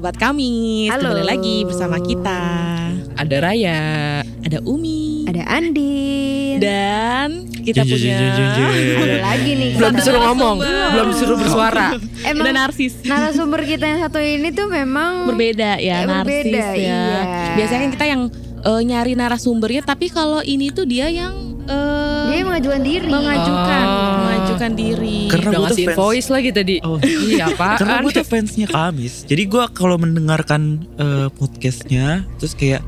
Sobat 0.00 0.16
kami, 0.16 0.88
Halo. 0.88 1.12
kembali 1.12 1.28
lagi 1.28 1.60
bersama 1.60 2.00
kita. 2.00 2.40
Ada 3.20 3.36
Raya. 3.36 3.80
Ada 4.40 4.64
Umi 4.64 5.28
Ada 5.28 5.44
Andin. 5.44 6.56
dan 6.56 7.44
kita 7.52 7.84
jeng, 7.84 8.00
punya 8.00 8.16
jeng. 8.32 8.96
Ada 8.96 9.16
lagi 9.20 9.50
nih. 9.52 9.70
Belum 9.76 9.92
disuruh 9.92 10.22
ngomong, 10.24 10.56
belum 10.64 11.06
disuruh 11.12 11.36
bersuara. 11.36 12.00
Emang 12.24 12.48
ada 12.48 12.64
narsis. 12.64 12.96
narasumber 13.04 13.60
kita 13.60 13.84
yang 13.84 14.00
satu 14.00 14.16
ini 14.16 14.48
tuh 14.48 14.72
memang 14.72 15.28
Berbeda 15.28 15.76
ya, 15.76 16.00
Eh, 16.00 16.08
narsis 16.08 16.48
berbeda, 16.48 16.64
ya. 16.64 16.80
iya. 16.80 17.20
Biasanya 17.60 17.80
kan 17.84 17.90
kita 17.92 18.06
yang 18.08 18.22
eh, 18.64 18.80
nyari 18.80 19.12
narasumbernya, 19.12 19.84
tapi 19.84 20.08
kalau 20.08 20.40
ini 20.40 20.72
tuh 20.72 20.88
dia 20.88 21.12
yang 21.12 21.49
eh, 21.70 22.22
Dia 22.28 22.42
mengajukan 22.42 22.80
diri. 22.80 23.06
mengajukan, 23.06 23.82
Oh. 23.82 24.14
mengajukan 24.20 24.70
diri. 24.74 25.18
Karena 25.26 25.48
Udah 25.48 25.60
ngasih 25.64 25.86
fans- 25.86 25.96
voice 25.96 26.28
lagi 26.28 26.50
tadi. 26.50 26.76
Oh. 26.80 26.98
Iya 27.00 27.44
apaan? 27.48 27.78
Karena 27.78 27.94
gue 28.00 28.12
tuh 28.12 28.24
fansnya 28.24 28.66
Kamis 28.66 29.14
Jadi 29.24 29.42
gue 29.44 29.64
kalau 29.70 29.96
mendengarkan 29.96 30.62
eh, 30.96 31.28
podcastnya 31.30 32.26
Terus 32.36 32.52
kayak 32.52 32.82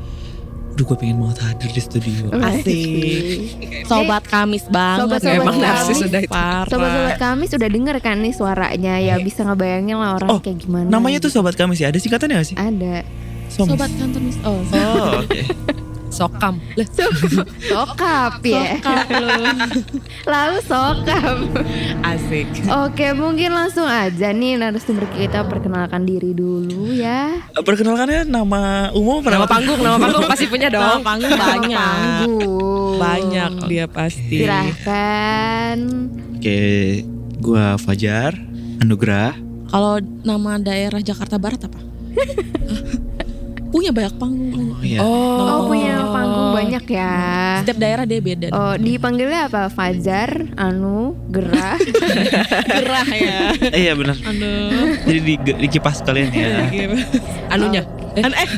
Duh 0.72 0.84
gue 0.84 0.96
pengen 0.96 1.20
banget 1.20 1.38
hadir 1.42 1.68
di 1.70 1.80
studio 1.80 2.32
Asik. 2.32 3.84
Sobat 3.84 4.24
Kamis 4.24 4.64
banget. 4.66 5.04
Sobat-sobat 5.04 5.36
Emang 5.38 5.56
narsis 5.58 5.84
Kamis. 5.90 6.00
sudah 6.02 6.20
itu. 6.22 6.32
Sobat-sobat 6.66 7.16
kami 7.18 7.44
sudah 7.46 7.68
denger 7.68 7.96
kan 7.98 8.16
nih 8.18 8.32
suaranya 8.32 8.94
ya 8.96 9.14
bisa 9.18 9.44
ngebayangin 9.44 9.94
lah 9.94 10.16
orang 10.16 10.28
Oh, 10.28 10.38
kayak 10.38 10.58
gimana. 10.58 10.88
Namanya 10.88 11.20
tuh 11.20 11.28
Sobat 11.30 11.54
Kamis 11.54 11.76
ya 11.76 11.86
Ada 11.86 11.98
singkatannya 11.98 12.34
gak 12.34 12.46
sih? 12.46 12.56
ada. 12.56 13.04
Somis. 13.46 13.68
Sobat 13.70 13.90
kantor 13.92 14.20
mis. 14.22 14.36
Oh, 14.40 14.64
Oh 14.64 15.20
oke 15.20 15.40
Sokam. 16.12 16.60
Lah, 16.76 16.86
Sokap 17.58 18.44
ya. 18.44 18.76
sokap 18.76 19.06
lu. 19.08 19.32
Lalu 20.32 20.56
sokap. 20.62 21.36
Asik. 22.04 22.46
Oke, 22.68 23.10
mungkin 23.12 23.50
langsung 23.50 23.88
aja 23.88 24.28
nih 24.30 24.60
narasumber 24.60 25.08
kita 25.10 25.48
perkenalkan 25.48 26.04
diri 26.04 26.36
dulu 26.36 26.92
ya. 26.92 27.40
Perkenalkannya 27.56 28.28
nama 28.28 28.92
umum 28.92 29.24
apa 29.24 29.30
nama 29.32 29.46
panggung, 29.48 29.80
nama 29.80 29.96
panggung 30.02 30.28
pasti 30.28 30.44
punya 30.46 30.68
Nama 30.68 30.76
dong. 30.76 31.00
panggung 31.00 31.32
banyak. 31.32 31.72
Panggung. 31.72 32.94
Banyak 33.00 33.52
dia 33.66 33.86
pasti. 33.88 34.44
Silahkan. 34.44 35.78
Oke 36.36 36.62
Gue 37.38 37.62
Fajar 37.78 38.34
Anugrah 38.78 39.30
Kalau 39.70 40.02
nama 40.22 40.58
daerah 40.58 40.98
Jakarta 40.98 41.38
Barat 41.38 41.70
apa? 41.70 41.78
Punya 43.72 43.88
banyak 43.88 44.14
panggung. 44.20 44.76
Oh 44.76 44.84
iya 44.84 45.00
Oh, 45.00 45.64
punya 45.64 46.04
panggung 46.12 46.48
banyak 46.52 46.84
ya. 46.92 47.12
Setiap 47.64 47.78
daerah 47.80 48.04
dia 48.04 48.20
beda. 48.20 48.46
Oh, 48.52 48.74
dipanggilnya 48.76 49.48
apa? 49.48 49.72
Fajar, 49.72 50.52
Anu, 50.60 51.16
Gerah. 51.32 51.80
gerah 52.76 53.08
ya. 53.08 53.40
Iya 53.72 53.92
benar 53.96 54.16
Aduh. 54.20 55.00
Jadi 55.08 55.20
di, 55.24 55.34
di 55.40 55.66
kipas 55.72 56.04
kalian 56.04 56.28
ya 56.36 56.68
Anunya. 57.48 57.82
Eh, 58.12 58.24
An 58.28 58.32
eh. 58.36 58.48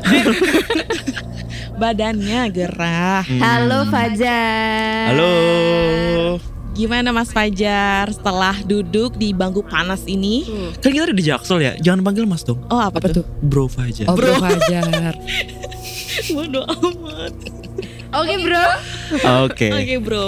Badannya 1.78 2.50
gerah. 2.50 3.22
Hmm. 3.22 3.38
Halo 3.38 3.86
Fajar. 3.86 5.14
Halo 5.14 6.53
Gimana 6.74 7.14
Mas 7.14 7.30
Fajar 7.30 8.10
setelah 8.10 8.58
duduk 8.60 9.14
di 9.14 9.30
bangku 9.30 9.62
panas 9.62 10.02
ini? 10.04 10.42
Kan 10.82 10.90
kita 10.90 11.06
ada 11.06 11.14
di 11.14 11.22
Jaksel 11.22 11.58
ya 11.62 11.72
Jangan 11.78 12.02
panggil 12.02 12.26
mas 12.26 12.42
dong 12.42 12.58
Oh 12.66 12.76
apa, 12.76 12.98
Apa 12.98 13.14
tuh? 13.14 13.24
Bro 13.40 13.70
Fajar 13.70 14.10
Oh, 14.10 14.18
Bro 14.18 14.34
Fajar. 14.36 15.14
Bodoh 16.34 16.66
amat. 16.66 17.32
Oke, 18.12 18.34
Bro. 18.38 18.64
Oke 19.46 19.66
Oke 19.70 19.94
bro. 19.98 20.24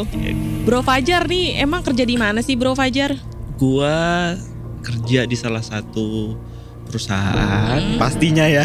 Bro 0.62 0.82
Fajar 0.82 1.26
nih 1.26 1.58
emang 1.58 1.82
kerja 1.82 2.02
di 2.02 2.14
mana 2.14 2.42
sih 2.42 2.54
Bro 2.54 2.74
Fajar? 2.74 3.14
gua 3.56 4.36
kerja 4.82 5.24
di 5.24 5.32
salah 5.32 5.64
satu 5.64 6.36
perusahaan 6.86 7.76
pastinya 7.96 8.46
ya 8.46 8.64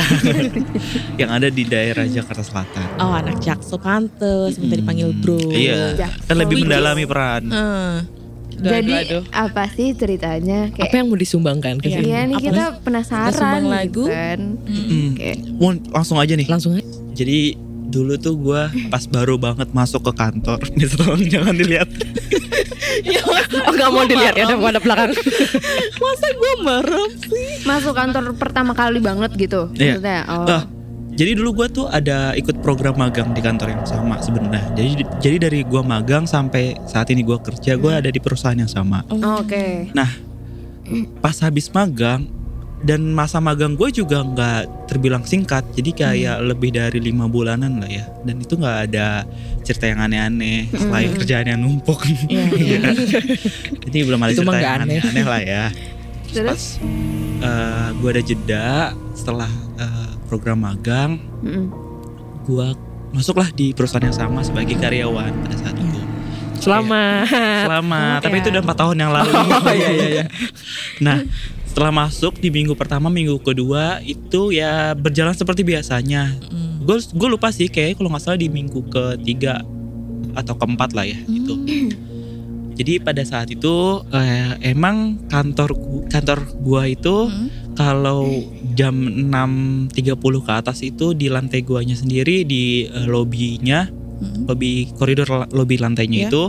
yang 1.19 1.29
ada 1.29 1.47
di 1.47 1.63
daerah 1.63 2.05
Jakarta 2.05 2.41
Selatan. 2.41 2.85
Oh 2.97 3.11
anak 3.11 3.37
Jaksel 3.37 3.77
pantes 3.77 4.55
minta 4.55 4.75
dipanggil 4.75 5.09
bro. 5.13 5.41
Iya, 5.43 5.97
Jaksel. 5.97 6.27
kan 6.27 6.35
lebih 6.37 6.55
mendalami 6.61 7.03
peran. 7.03 7.43
Eh. 7.47 7.97
Aduh, 8.53 8.69
Jadi 8.69 8.93
aduh, 8.93 9.09
aduh. 9.17 9.23
apa 9.33 9.63
sih 9.73 9.89
ceritanya? 9.91 10.69
Apa 10.69 10.85
Kayak 10.85 10.93
yang 10.93 11.07
mau 11.07 11.17
disumbangkan 11.17 11.73
ke 11.75 11.87
Iya. 11.87 11.97
sini? 11.97 12.05
Iya 12.05 12.19
nih 12.21 12.35
Apa 12.35 12.43
kita 12.43 12.53
Kita 12.61 12.83
penasaran 12.85 13.33
sumbang 13.33 13.63
gitu 13.63 13.71
lagu. 13.71 14.03
kan. 14.05 14.39
Mm. 14.61 15.09
Kayak 15.17 15.37
Mau 15.51 15.69
langsung 15.89 16.17
aja 16.21 16.33
nih. 16.35 16.45
Langsung 16.45 16.71
aja. 16.77 16.85
Jadi 17.11 17.39
dulu 17.91 18.16
tuh 18.16 18.35
gua 18.40 18.72
pas 18.88 19.03
baru 19.06 19.35
banget 19.35 19.69
masuk 19.75 20.07
ke 20.07 20.13
kantor. 20.16 20.59
Nih 20.79 20.88
tolong 20.88 21.24
jangan 21.28 21.53
dilihat. 21.53 21.90
Oh 23.68 23.74
gak 23.75 23.90
mau 23.91 24.07
dilihat 24.07 24.35
ya, 24.40 24.47
ada 24.47 24.79
belakang. 24.79 25.12
Masa 26.02 26.28
gue 26.31 26.53
merem 26.63 27.12
sih? 27.28 27.52
masuk 27.68 27.94
kantor 27.94 28.34
pertama 28.40 28.72
kali 28.72 29.03
banget 29.03 29.31
gitu. 29.35 29.68
Iya. 29.75 30.00
Maksudnya. 30.00 30.22
Oh. 30.28 30.47
Ah, 30.47 30.63
jadi 31.12 31.31
dulu 31.38 31.63
gua 31.63 31.68
tuh 31.68 31.85
ada 31.91 32.31
ikut 32.34 32.63
program 32.63 32.96
magang 32.96 33.35
di 33.35 33.44
kantor 33.44 33.75
yang 33.75 33.85
sama 33.85 34.18
sebenarnya. 34.23 34.63
Jadi 34.73 35.03
jadi 35.19 35.38
dari 35.52 35.59
gua 35.68 35.84
magang 35.84 36.23
sampai 36.23 36.79
saat 36.88 37.12
ini 37.12 37.22
gua 37.22 37.38
kerja, 37.44 37.75
gua 37.75 38.00
ada 38.00 38.08
di 38.08 38.19
perusahaan 38.23 38.58
yang 38.58 38.72
sama. 38.72 39.03
Oke. 39.12 39.91
pas 41.23 41.38
habis 41.40 41.72
magang 41.72 42.28
dan 42.81 43.13
masa 43.13 43.37
magang 43.37 43.77
gue 43.77 43.93
juga 43.93 44.25
nggak 44.25 44.89
terbilang 44.89 45.21
singkat 45.21 45.61
jadi 45.77 45.91
kayak 45.93 46.37
lebih 46.41 46.73
dari 46.73 46.97
lima 46.97 47.29
bulanan 47.29 47.77
lah 47.77 47.85
ya 47.85 48.09
dan 48.25 48.41
itu 48.41 48.57
nggak 48.57 48.77
ada 48.89 49.21
cerita 49.61 49.85
yang 49.85 50.01
aneh-aneh 50.01 50.65
selain 50.73 51.13
kerjaan 51.13 51.45
yang 51.45 51.59
numpuk 51.61 52.01
Iya, 52.25 52.43
Iya. 52.57 52.79
jadi 53.85 53.97
belum 54.01 54.19
ada 54.19 54.31
Itu 54.33 54.41
cerita 54.41 54.57
yang 54.57 54.81
aneh-aneh 54.89 55.25
lah 55.25 55.41
ya 55.41 55.63
Terus? 56.31 56.81
Pas 56.81 57.89
gue 57.91 58.09
ada 58.09 58.23
jeda 58.25 58.67
setelah 59.13 59.49
eh, 59.77 60.09
program 60.25 60.65
magang 60.65 61.21
Mm-mm. 61.45 61.69
gue 62.49 62.67
masuklah 63.13 63.49
di 63.53 63.77
perusahaan 63.77 64.01
yang 64.01 64.17
sama 64.17 64.41
sebagai 64.41 64.73
karyawan 64.73 65.29
pada 65.45 65.55
saat 65.57 65.77
itu 65.77 66.01
Selamat. 66.61 67.25
Selama, 67.65 68.21
Oke. 68.21 68.29
tapi 68.29 68.35
itu 68.37 68.53
udah 68.53 68.61
empat 68.61 68.77
tahun 68.77 68.97
yang 69.01 69.09
lalu. 69.09 69.33
Oh 69.33 69.73
iya 69.73 69.89
iya 69.89 70.07
iya. 70.13 70.25
Nah, 71.01 71.17
setelah 71.71 72.03
masuk 72.03 72.35
di 72.35 72.51
minggu 72.51 72.75
pertama, 72.75 73.07
minggu 73.07 73.39
kedua 73.39 74.03
itu 74.03 74.51
ya 74.51 74.91
berjalan 74.91 75.31
seperti 75.31 75.63
biasanya. 75.63 76.35
Mm. 76.51 76.83
Gue 76.83 76.99
gue 76.99 77.29
lupa 77.31 77.47
sih 77.55 77.71
kayak 77.71 77.95
kalau 77.95 78.11
nggak 78.11 78.27
salah 78.27 78.35
di 78.35 78.51
minggu 78.51 78.91
ketiga 78.91 79.63
atau 80.35 80.59
keempat 80.59 80.91
lah 80.91 81.07
ya 81.07 81.15
itu. 81.31 81.55
Jadi 82.75 82.99
pada 82.99 83.23
saat 83.23 83.47
itu 83.55 84.03
eh, 84.11 84.59
emang 84.67 85.15
kantor 85.31 85.71
kantor 86.11 86.43
gua 86.59 86.91
itu 86.91 87.31
Mm. 87.31 87.47
kalau 87.79 88.27
jam 88.75 88.91
6.30 89.31 90.43
ke 90.43 90.51
atas 90.51 90.83
itu 90.83 91.15
di 91.15 91.31
lantai 91.31 91.63
guanya 91.63 91.95
sendiri 91.95 92.43
di 92.43 92.83
eh, 92.83 93.07
lobbynya 93.07 93.87
Mm. 94.19 94.43
lobby 94.43 94.91
koridor 94.99 95.47
Iya. 95.47 95.79
lantainya 95.87 96.27
itu 96.27 96.43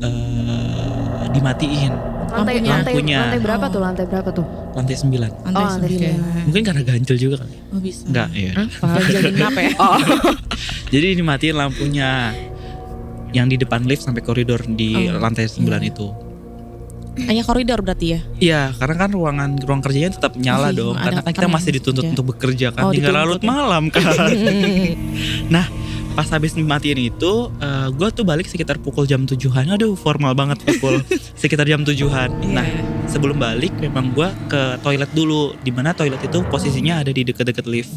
eh, 0.00 1.22
dimatiin 1.28 2.09
Lantai, 2.30 2.54
Lampunya. 2.54 2.70
lantai, 2.72 2.92
Lampunya. 2.92 3.18
lantai 3.20 3.40
berapa 3.40 3.64
Oh. 3.64 3.70
tuh? 3.70 3.80
Lantai 3.80 4.04
berapa 4.06 4.30
tuh? 4.30 4.46
lantai 4.70 4.94
9 4.94 5.10
Lantai 5.40 5.50
Oh, 5.52 5.66
lantai 5.66 5.88
sembilan. 5.90 6.14
mungkin 6.46 6.62
karena 6.62 6.82
ganjel 6.84 7.16
juga 7.18 7.36
kali 7.38 7.56
Oh 7.68 7.80
bisa. 7.80 8.02
enggak 8.06 8.28
ya 8.32 8.52
Apa? 8.54 8.86
Ganjil 8.96 9.20
genap 9.28 9.54
ya? 9.56 9.70
Oh. 9.76 9.98
jadi 10.88 11.06
dimatiin 11.12 11.56
lampunya 11.56 12.10
yang 13.30 13.46
di 13.46 13.56
depan 13.56 13.82
lift 13.82 14.02
sampai 14.02 14.20
koridor 14.20 14.62
di 14.64 15.10
Oh, 15.10 15.18
lantai 15.18 15.44
9 15.44 15.58
iya. 15.76 15.78
itu 15.84 16.08
Hanya 17.20 17.42
koridor 17.42 17.78
berarti 17.80 18.06
ya? 18.08 18.20
Iya, 18.38 18.62
karena 18.72 18.94
kan 18.96 19.10
ruangan 19.10 19.50
ruang 19.58 19.82
kerjanya 19.82 20.08
tetap 20.10 20.38
nyala 20.38 20.70
Masih 20.70 20.78
dong, 20.78 20.94
ada 20.94 21.04
karena 21.04 21.20
kan 21.20 21.32
kita 21.34 21.48
masih 21.50 21.70
dituntut 21.74 22.00
kerja. 22.00 22.12
untuk 22.12 22.24
bekerja 22.30 22.66
kan, 22.70 22.82
Oh, 22.82 22.92
tinggal 22.94 23.12
larut 23.12 23.36
ya. 23.36 23.48
malam 23.50 23.82
kan. 23.90 24.30
nah, 25.54 25.66
pas 26.20 26.28
habis 26.36 26.52
matiin 26.52 27.08
itu, 27.08 27.48
gue 27.96 28.08
tuh 28.12 28.28
balik 28.28 28.44
sekitar 28.44 28.76
pukul 28.76 29.08
jam 29.08 29.24
tujuhan. 29.24 29.72
Aduh, 29.72 29.96
formal 29.96 30.36
banget 30.36 30.60
pukul 30.60 31.00
sekitar 31.40 31.64
jam 31.64 31.80
tujuhan. 31.80 32.28
Nah, 32.44 32.60
Iya. 32.60 33.08
sebelum 33.08 33.40
balik 33.40 33.72
memang 33.80 34.12
gue 34.12 34.28
ke 34.52 34.76
toilet 34.84 35.08
dulu, 35.16 35.56
di 35.64 35.72
mana 35.72 35.96
toilet 35.96 36.20
itu 36.20 36.44
posisinya 36.52 37.00
ada 37.00 37.08
di 37.08 37.24
deket-deket 37.24 37.64
lift. 37.64 37.88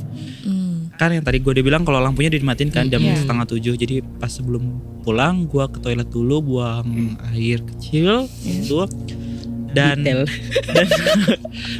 Mm. 0.47 0.95
Kan 0.95 1.11
yang 1.11 1.27
tadi 1.27 1.43
gue 1.43 1.51
udah 1.51 1.65
bilang 1.67 1.83
kalau 1.83 1.99
lampunya 1.99 2.31
dimatiin 2.31 2.71
kan 2.71 2.87
jam 2.87 3.03
Iya. 3.03 3.27
setengah 3.27 3.43
tujuh, 3.43 3.75
jadi 3.75 3.99
pas 3.99 4.31
sebelum 4.31 4.63
pulang 5.03 5.43
gue 5.43 5.65
ke 5.67 5.83
toilet 5.83 6.07
dulu 6.07 6.39
buang 6.55 7.19
air 7.35 7.59
kecil 7.75 8.31
Iya. 8.39 8.55
itu 8.55 8.79
dan 9.75 9.99
Detail. 9.99 10.23
dan 10.79 10.87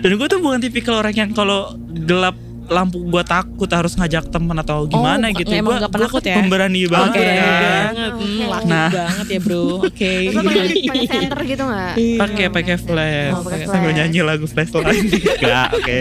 dan 0.04 0.12
gue 0.12 0.28
tuh 0.28 0.40
bukan 0.44 0.60
tipikal 0.60 1.00
orang 1.00 1.16
yang 1.16 1.32
kalau 1.32 1.72
gelap 2.04 2.36
lampu 2.66 3.00
gue 3.02 3.24
takut 3.24 3.68
harus 3.68 3.94
ngajak 3.94 4.28
teman 4.28 4.56
atau 4.56 4.86
gimana 4.86 5.26
Oh, 5.26 5.36
gitu 5.36 5.52
emang 5.52 5.68
gue 5.70 5.82
nggak 5.82 5.94
penakut 5.94 6.22
ya? 6.22 6.36
pemberani 6.36 6.82
banget 6.86 7.12
Oke. 7.12 7.20
kan 7.20 7.36
banget. 7.36 8.12
Oke. 8.14 8.46
laki 8.46 8.66
Nah. 8.66 8.90
banget 8.90 9.28
ya 9.28 9.40
bro. 9.40 9.64
Oke. 9.82 10.14
Pakai 10.34 10.54
pakai 10.84 11.08
center 11.08 11.40
gitu 11.44 11.64
nggak? 11.64 11.94
pakai 12.18 12.46
pakai 12.50 12.76
flash 12.78 13.32
Oh, 13.32 13.42
sambil 13.44 13.68
flash. 13.86 13.98
nyanyi 13.98 14.20
lagu 14.22 14.46
flash 14.46 14.72
lain 14.72 15.04
enggak 15.06 15.68
oke. 15.74 15.96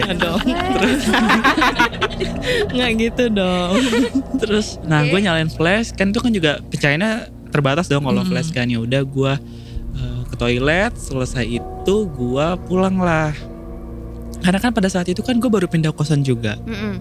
Nggak 2.69 2.89
gitu 2.99 3.23
dong. 3.29 3.73
terus 4.37 4.77
nah 4.83 5.01
gue 5.01 5.15
nyalain 5.17 5.47
flash 5.47 5.91
kan 5.91 6.09
itu 6.09 6.19
kan 6.19 6.31
juga 6.31 6.51
pencahayaannya 6.65 7.11
terbatas 7.49 7.85
dong 7.85 8.03
kalau 8.03 8.21
Hmm. 8.21 8.29
flash 8.29 8.49
kan 8.49 8.65
ya 8.65 8.79
udah 8.79 9.01
gue 9.01 9.33
eh, 9.93 10.21
ke 10.25 10.35
toilet 10.35 10.93
selesai 10.95 11.45
itu 11.45 11.95
gue 12.07 12.47
pulang 12.63 12.97
lah 12.97 13.31
karena 14.43 14.59
kan 14.59 14.71
pada 14.71 14.87
saat 14.87 15.07
itu 15.07 15.19
kan 15.19 15.39
gue 15.39 15.47
baru 15.47 15.65
pindah 15.65 15.91
kosan 15.91 16.21
juga 16.21 16.59
Mm-mm. 16.61 16.93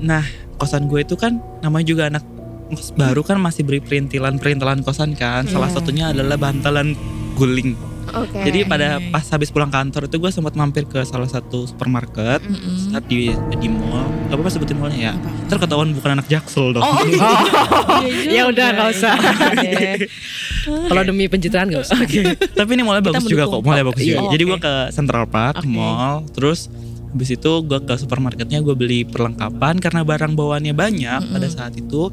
nah 0.00 0.22
kosan 0.56 0.86
gue 0.86 1.02
itu 1.02 1.14
kan 1.14 1.36
namanya 1.60 1.86
juga 1.86 2.02
anak 2.06 2.24
baru 2.94 3.20
kan 3.20 3.36
masih 3.36 3.62
beri 3.62 3.78
perintilan 3.78 4.38
perintilan 4.38 4.80
kosan 4.80 5.12
kan 5.12 5.44
salah 5.46 5.68
Iya. 5.68 5.76
satunya 5.76 6.04
adalah 6.10 6.38
bantalan 6.38 6.94
guling 7.34 7.74
Oke. 8.06 8.38
jadi 8.42 8.58
pada 8.64 8.88
pas 9.08 9.24
habis 9.26 9.48
pulang 9.48 9.68
kantor 9.68 10.04
itu 10.04 10.16
gue 10.16 10.28
sempat 10.28 10.52
mampir 10.52 10.84
ke 10.84 11.00
salah 11.02 11.24
satu 11.24 11.64
supermarket 11.64 12.40
Mm-mm. 12.40 12.90
saat 12.90 13.04
di 13.04 13.30
di 13.32 13.68
mall 13.68 14.04
gak 14.26 14.34
apa-apa 14.34 14.50
sebutin 14.50 14.76
mallnya 14.76 15.00
ya 15.00 15.12
Apa? 15.14 15.28
ntar 15.46 15.58
ketahuan 15.58 15.90
bukan 15.90 16.10
anak 16.14 16.26
jaksel 16.26 16.70
dong 16.70 16.84
Oh, 16.84 17.00
iya. 17.02 17.30
ya 18.36 18.42
udah 18.46 18.66
nggak 18.70 18.88
usah. 18.90 19.14
Kalau 20.64 21.02
demi 21.02 21.26
pencitraan 21.26 21.68
nggak 21.68 21.82
usah. 21.82 21.96
Tapi 22.52 22.70
ini 22.72 22.82
mulai 22.82 23.00
Kita 23.00 23.10
bagus 23.12 23.24
juga 23.26 23.44
kok, 23.46 23.60
Oh, 23.60 23.62
bagus 23.62 24.00
iya. 24.00 24.16
juga. 24.16 24.20
Oh, 24.20 24.30
Jadi 24.32 24.42
gua 24.44 24.58
ke 24.58 24.74
Central 24.90 25.24
Park, 25.26 25.60
Oke. 25.60 25.68
mall, 25.68 26.24
terus 26.30 26.68
habis 27.08 27.30
itu 27.30 27.52
gua 27.62 27.78
ke 27.78 27.94
supermarketnya 27.94 28.58
gue 28.58 28.74
beli 28.74 29.04
perlengkapan 29.04 29.78
karena 29.78 30.02
barang 30.02 30.32
bawaannya 30.34 30.74
banyak 30.74 31.20
pada 31.30 31.48
saat 31.48 31.74
itu. 31.74 32.10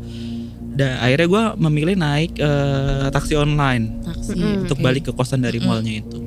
Dan 0.71 0.95
akhirnya 0.97 1.27
gua 1.27 1.43
memilih 1.55 1.95
naik 1.95 2.35
eh, 2.35 3.07
taksi 3.09 3.35
online 3.35 4.01
Taksi. 4.01 4.31
Mm-mm. 4.33 4.63
untuk 4.63 4.79
oke. 4.79 4.83
balik 4.83 5.03
ke 5.07 5.11
kosan 5.11 5.39
dari 5.39 5.59
mallnya 5.59 5.99
itu. 5.99 6.17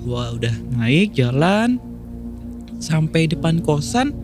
Gua 0.00 0.30
udah 0.30 0.54
naik 0.72 1.12
jalan 1.12 1.82
sampai 2.78 3.26
depan 3.26 3.58
kosan 3.60 4.14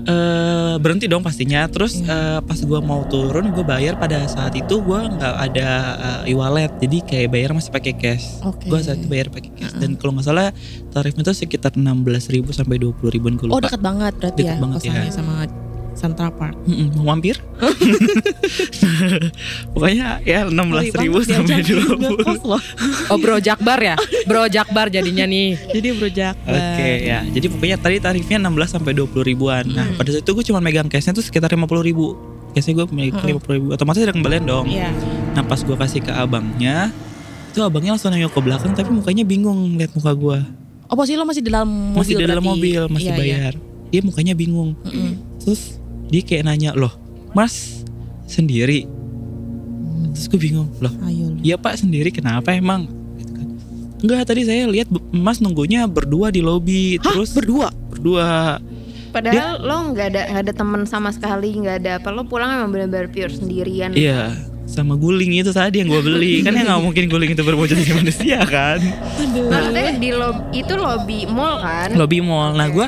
eh 0.00 0.74
berhenti 0.80 1.04
dong 1.04 1.20
pastinya 1.20 1.68
terus 1.68 2.00
eh, 2.00 2.40
pas 2.40 2.56
gua 2.64 2.80
mau 2.80 3.04
turun 3.04 3.52
gue 3.52 3.60
bayar 3.60 4.00
pada 4.00 4.24
saat 4.24 4.56
itu 4.56 4.80
gua 4.80 5.04
nggak 5.04 5.34
ada 5.36 5.68
eh, 6.24 6.32
e-wallet 6.32 6.72
jadi 6.80 6.96
kayak 7.04 7.28
bayar 7.28 7.50
masih 7.52 7.68
pakai 7.68 7.92
cash 7.92 8.40
Oke. 8.40 8.72
gue 8.72 8.78
saat 8.80 8.96
itu 8.96 9.04
bayar 9.04 9.28
pakai 9.28 9.52
cash 9.52 9.76
dan 9.76 10.00
kalau 10.00 10.16
nggak 10.16 10.24
salah 10.24 10.48
tarifnya 10.88 11.28
itu 11.28 11.34
sekitar 11.36 11.76
16.000 11.76 12.24
sampai 12.48 12.80
20 12.80 13.04
ribuan 13.12 13.36
gue 13.36 13.46
Oh 13.46 13.60
lupa 13.60 13.68
dekat 13.68 13.82
banget 13.84 14.12
berarti 14.16 14.40
Dekat 14.40 14.48
ya 14.48 14.56
banget 14.56 14.80
ya. 14.80 15.02
sama 15.12 15.34
Central 15.98 16.30
Park. 16.30 16.54
Mm-mm, 16.62 16.94
mau 16.94 17.12
mampir 17.12 17.42
pokoknya 19.74 20.22
ya 20.22 20.46
16.000 20.46 20.94
ribu 20.96 21.18
sampai 21.20 21.58
diajakin 21.58 21.98
20 21.98 22.14
ngekos 22.16 22.42
loh. 22.44 22.62
Oh 23.08 23.18
Bro 23.18 23.36
Jakbar 23.38 23.78
ya? 23.78 23.96
Bro 24.24 24.46
Jakbar 24.48 24.86
jadinya 24.88 25.24
nih. 25.24 25.58
Jadi 25.68 25.86
Bro 25.92 26.08
Jakbar. 26.08 26.54
Oke 26.54 26.90
ya, 27.04 27.18
jadi 27.24 27.46
pokoknya 27.48 27.76
tadi 27.76 27.96
tarifnya 27.98 28.38
16 28.40 28.70
sampai 28.70 28.92
20 28.94 29.10
ribuan. 29.24 29.64
Nah 29.66 29.84
Hmm. 29.84 29.96
pada 29.96 30.10
saat 30.10 30.20
itu 30.20 30.32
gue 30.32 30.44
cuma 30.44 30.60
megang 30.60 30.86
cashnya 30.86 31.10
tuh 31.10 31.22
sekitar 31.22 31.48
50 31.48 31.64
ribu. 31.82 32.12
Cashnya 32.50 32.76
gue 32.76 32.86
megang 32.90 33.24
50 33.36 33.56
ribu, 33.56 33.66
otomatis 33.70 34.00
ada 34.00 34.12
kembalian 34.12 34.44
dong. 34.44 34.66
Iya. 34.66 34.92
Nah 35.32 35.42
pas 35.42 35.58
gue 35.58 35.74
kasih 35.74 36.00
ke 36.00 36.10
abangnya, 36.10 36.92
itu 37.48 37.58
abangnya 37.58 37.92
langsung 37.92 38.10
nengok 38.10 38.30
ke 38.30 38.40
belakang 38.40 38.72
tapi 38.72 38.90
mukanya 38.90 39.24
bingung 39.24 39.74
lihat 39.74 39.92
muka 39.92 40.12
gue. 40.12 40.38
Oh 40.84 40.94
posisi 40.94 41.16
lo 41.16 41.24
masih 41.24 41.40
di 41.40 41.48
dalam 41.48 41.68
mobil 41.68 41.96
Masih 41.98 42.14
di 42.14 42.22
dalam 42.22 42.40
berarti? 42.40 42.52
mobil, 42.54 42.80
masih 42.88 43.04
Iya, 43.04 43.14
iya. 43.14 43.20
bayar. 43.20 43.54
Dia 43.88 44.00
mukanya 44.02 44.34
bingung. 44.34 44.70
Mm-mm. 44.82 45.12
Terus 45.38 45.80
dia 46.08 46.22
kayak 46.24 46.44
nanya 46.48 46.72
loh, 46.76 46.92
Mas 47.36 47.84
sendiri? 48.28 48.88
Terus 50.12 50.26
gue 50.28 50.40
bingung 50.40 50.68
loh. 50.82 50.92
Iya 51.44 51.54
pak 51.54 51.78
sendiri 51.78 52.10
kenapa 52.10 52.50
emang? 52.50 52.90
Gitu 53.16 53.32
kan. 53.32 53.46
Enggak 54.02 54.26
tadi 54.26 54.42
saya 54.42 54.66
lihat 54.66 54.90
Mas 55.14 55.38
nunggunya 55.38 55.86
berdua 55.86 56.34
di 56.34 56.42
lobi 56.42 56.98
Hah, 56.98 57.14
terus 57.14 57.30
berdua? 57.32 57.70
berdua 57.98 58.62
Padahal 59.08 59.58
lo 59.64 59.76
nggak 59.96 60.08
ada 60.14 60.22
nggak 60.30 60.42
ada 60.46 60.52
teman 60.52 60.82
sama 60.84 61.10
sekali, 61.10 61.56
nggak 61.56 61.76
ada 61.82 61.90
apa 61.98 62.12
lo 62.12 62.28
pulang 62.28 62.52
emang 62.52 62.70
benar-benar 62.70 63.08
pure 63.08 63.32
sendirian. 63.32 63.96
Iya, 63.96 64.36
sama 64.68 65.00
guling 65.00 65.40
itu 65.40 65.48
tadi 65.48 65.80
yang 65.80 65.88
gue 65.88 66.02
beli. 66.04 66.44
kan 66.44 66.52
ya 66.52 66.62
nggak 66.68 66.82
mungkin 66.84 67.04
guling 67.08 67.32
itu 67.32 67.40
berwujud 67.40 67.72
jadi 67.72 67.92
manusia 67.96 68.38
kan. 68.44 68.78
Maksudnya 69.48 69.96
di 69.96 70.10
lobby 70.12 70.60
itu 70.60 70.74
lobby 70.76 71.18
mall 71.24 71.56
kan? 71.64 71.96
Lobby 71.96 72.20
mall. 72.20 72.52
Nah 72.52 72.68
gue, 72.68 72.86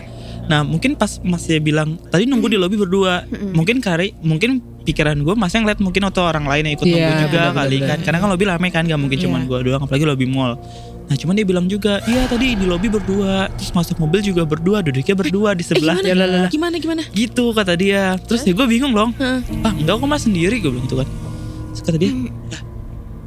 nah 0.50 0.60
mungkin 0.60 0.92
pas 0.92 1.22
Mas 1.22 1.46
ya 1.46 1.56
bilang 1.56 1.94
tadi 2.10 2.26
nunggu 2.26 2.50
di 2.50 2.58
lobby 2.58 2.74
berdua. 2.74 3.22
Mungkin 3.30 3.78
kari, 3.78 4.18
mungkin 4.18 4.58
pikiran 4.82 5.14
gue 5.16 5.34
Mas 5.34 5.54
yang 5.54 5.62
ngeliat 5.62 5.78
mungkin 5.78 6.02
atau 6.02 6.26
orang 6.26 6.42
lain 6.42 6.66
yang 6.66 6.74
ikut 6.74 6.82
Iya, 6.82 6.94
nunggu 6.98 7.14
juga 7.22 7.40
benar, 7.40 7.56
kali 7.56 7.76
kan. 7.80 7.98
Karena 8.02 8.18
kan 8.18 8.28
lobby 8.28 8.44
rame 8.44 8.68
kan, 8.68 8.82
gak 8.82 8.98
mungkin 8.98 9.14
Iya. 9.14 9.24
cuman 9.24 9.40
gue 9.46 9.58
doang. 9.62 9.80
Apalagi 9.80 10.04
lobby 10.04 10.26
mall. 10.26 10.58
Nah 11.06 11.14
cuman 11.14 11.34
dia 11.34 11.42
bilang 11.44 11.66
juga, 11.66 11.98
iya 12.04 12.26
tadi 12.26 12.54
di 12.54 12.62
lobby 12.64 12.86
berdua, 12.86 13.46
terus 13.52 13.70
masuk 13.72 13.98
mobil 13.98 14.22
juga 14.24 14.42
berdua, 14.42 14.78
duduknya 14.80 15.14
berdua 15.16 15.50
di 15.52 15.62
Eh, 15.62 15.66
sebelah. 15.68 15.94
gimana? 15.96 16.46
gimana 16.48 16.74
gimana? 16.76 17.02
Gitu 17.08 17.44
kata 17.50 17.74
dia. 17.74 18.14
Terus 18.20 18.42
ya 18.42 18.50
gue 18.52 18.66
bingung 18.66 18.90
dong. 18.90 19.10
Ah 19.18 19.38
enggak 19.72 19.94
kok 19.96 20.06
mas 20.06 20.22
sendiri 20.22 20.58
gue 20.58 20.70
bilang 20.70 20.82
gitu 20.84 20.96
kan 20.96 21.06
terus 21.70 21.82
kata 21.84 21.96
dia 21.96 22.10
"Lah, 22.50 22.62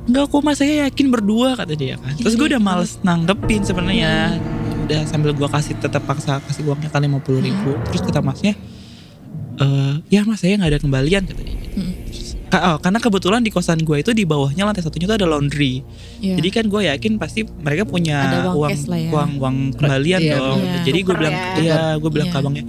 enggak 0.06 0.25
kok 0.28 0.42
mas 0.42 0.58
saya 0.58 0.74
yakin 0.84 1.08
berdua 1.10 1.56
kata 1.56 1.74
dia 1.74 1.96
kan 1.96 2.12
terus 2.14 2.36
gue 2.36 2.48
udah 2.50 2.60
males 2.60 3.00
nanggepin 3.00 3.64
sebenarnya 3.64 4.36
udah 4.84 5.00
sambil 5.04 5.32
gue 5.32 5.48
kasih 5.48 5.76
tetap 5.78 6.04
paksa 6.04 6.38
kasih 6.42 6.64
uangnya 6.64 6.88
kali 6.88 7.08
lima 7.08 7.18
puluh 7.18 7.40
ribu 7.40 7.74
terus 7.88 8.02
kata 8.02 8.20
masnya 8.20 8.54
eh 9.54 9.94
ya 10.10 10.22
mas 10.24 10.42
saya 10.42 10.58
nggak 10.58 10.72
ada 10.72 10.80
kembalian 10.80 11.24
kata 11.24 11.40
dia 11.40 11.54
gitu. 11.54 11.78
Mm. 11.78 11.94
Terus, 12.10 12.30
ka- 12.50 12.64
oh, 12.68 12.78
karena 12.78 12.98
kebetulan 12.98 13.42
di 13.42 13.50
kosan 13.50 13.80
gue 13.80 13.98
itu 13.98 14.12
di 14.12 14.26
bawahnya 14.26 14.64
lantai 14.64 14.82
satunya 14.82 15.06
itu 15.06 15.16
ada 15.16 15.26
laundry 15.26 15.86
Iya. 16.20 16.36
jadi 16.38 16.50
kan 16.52 16.66
gue 16.68 16.82
yakin 16.88 17.12
pasti 17.16 17.42
mereka 17.46 17.84
punya 17.84 18.18
Ada 18.24 18.50
uang 18.50 18.56
uang 18.56 18.72
ya. 18.90 19.10
uang 19.10 19.32
uang 19.38 19.56
kembalian 19.76 20.22
Iya, 20.22 20.34
dong 20.36 20.60
iya. 20.60 20.82
jadi 20.84 21.00
gue 21.00 21.06
Tuker 21.06 21.18
bilang 21.18 21.34
ya. 21.34 21.46
iya 21.60 21.80
gue 21.96 22.10
bilang 22.10 22.28
Iya. 22.28 22.34
ke 22.34 22.42
abangnya 22.42 22.64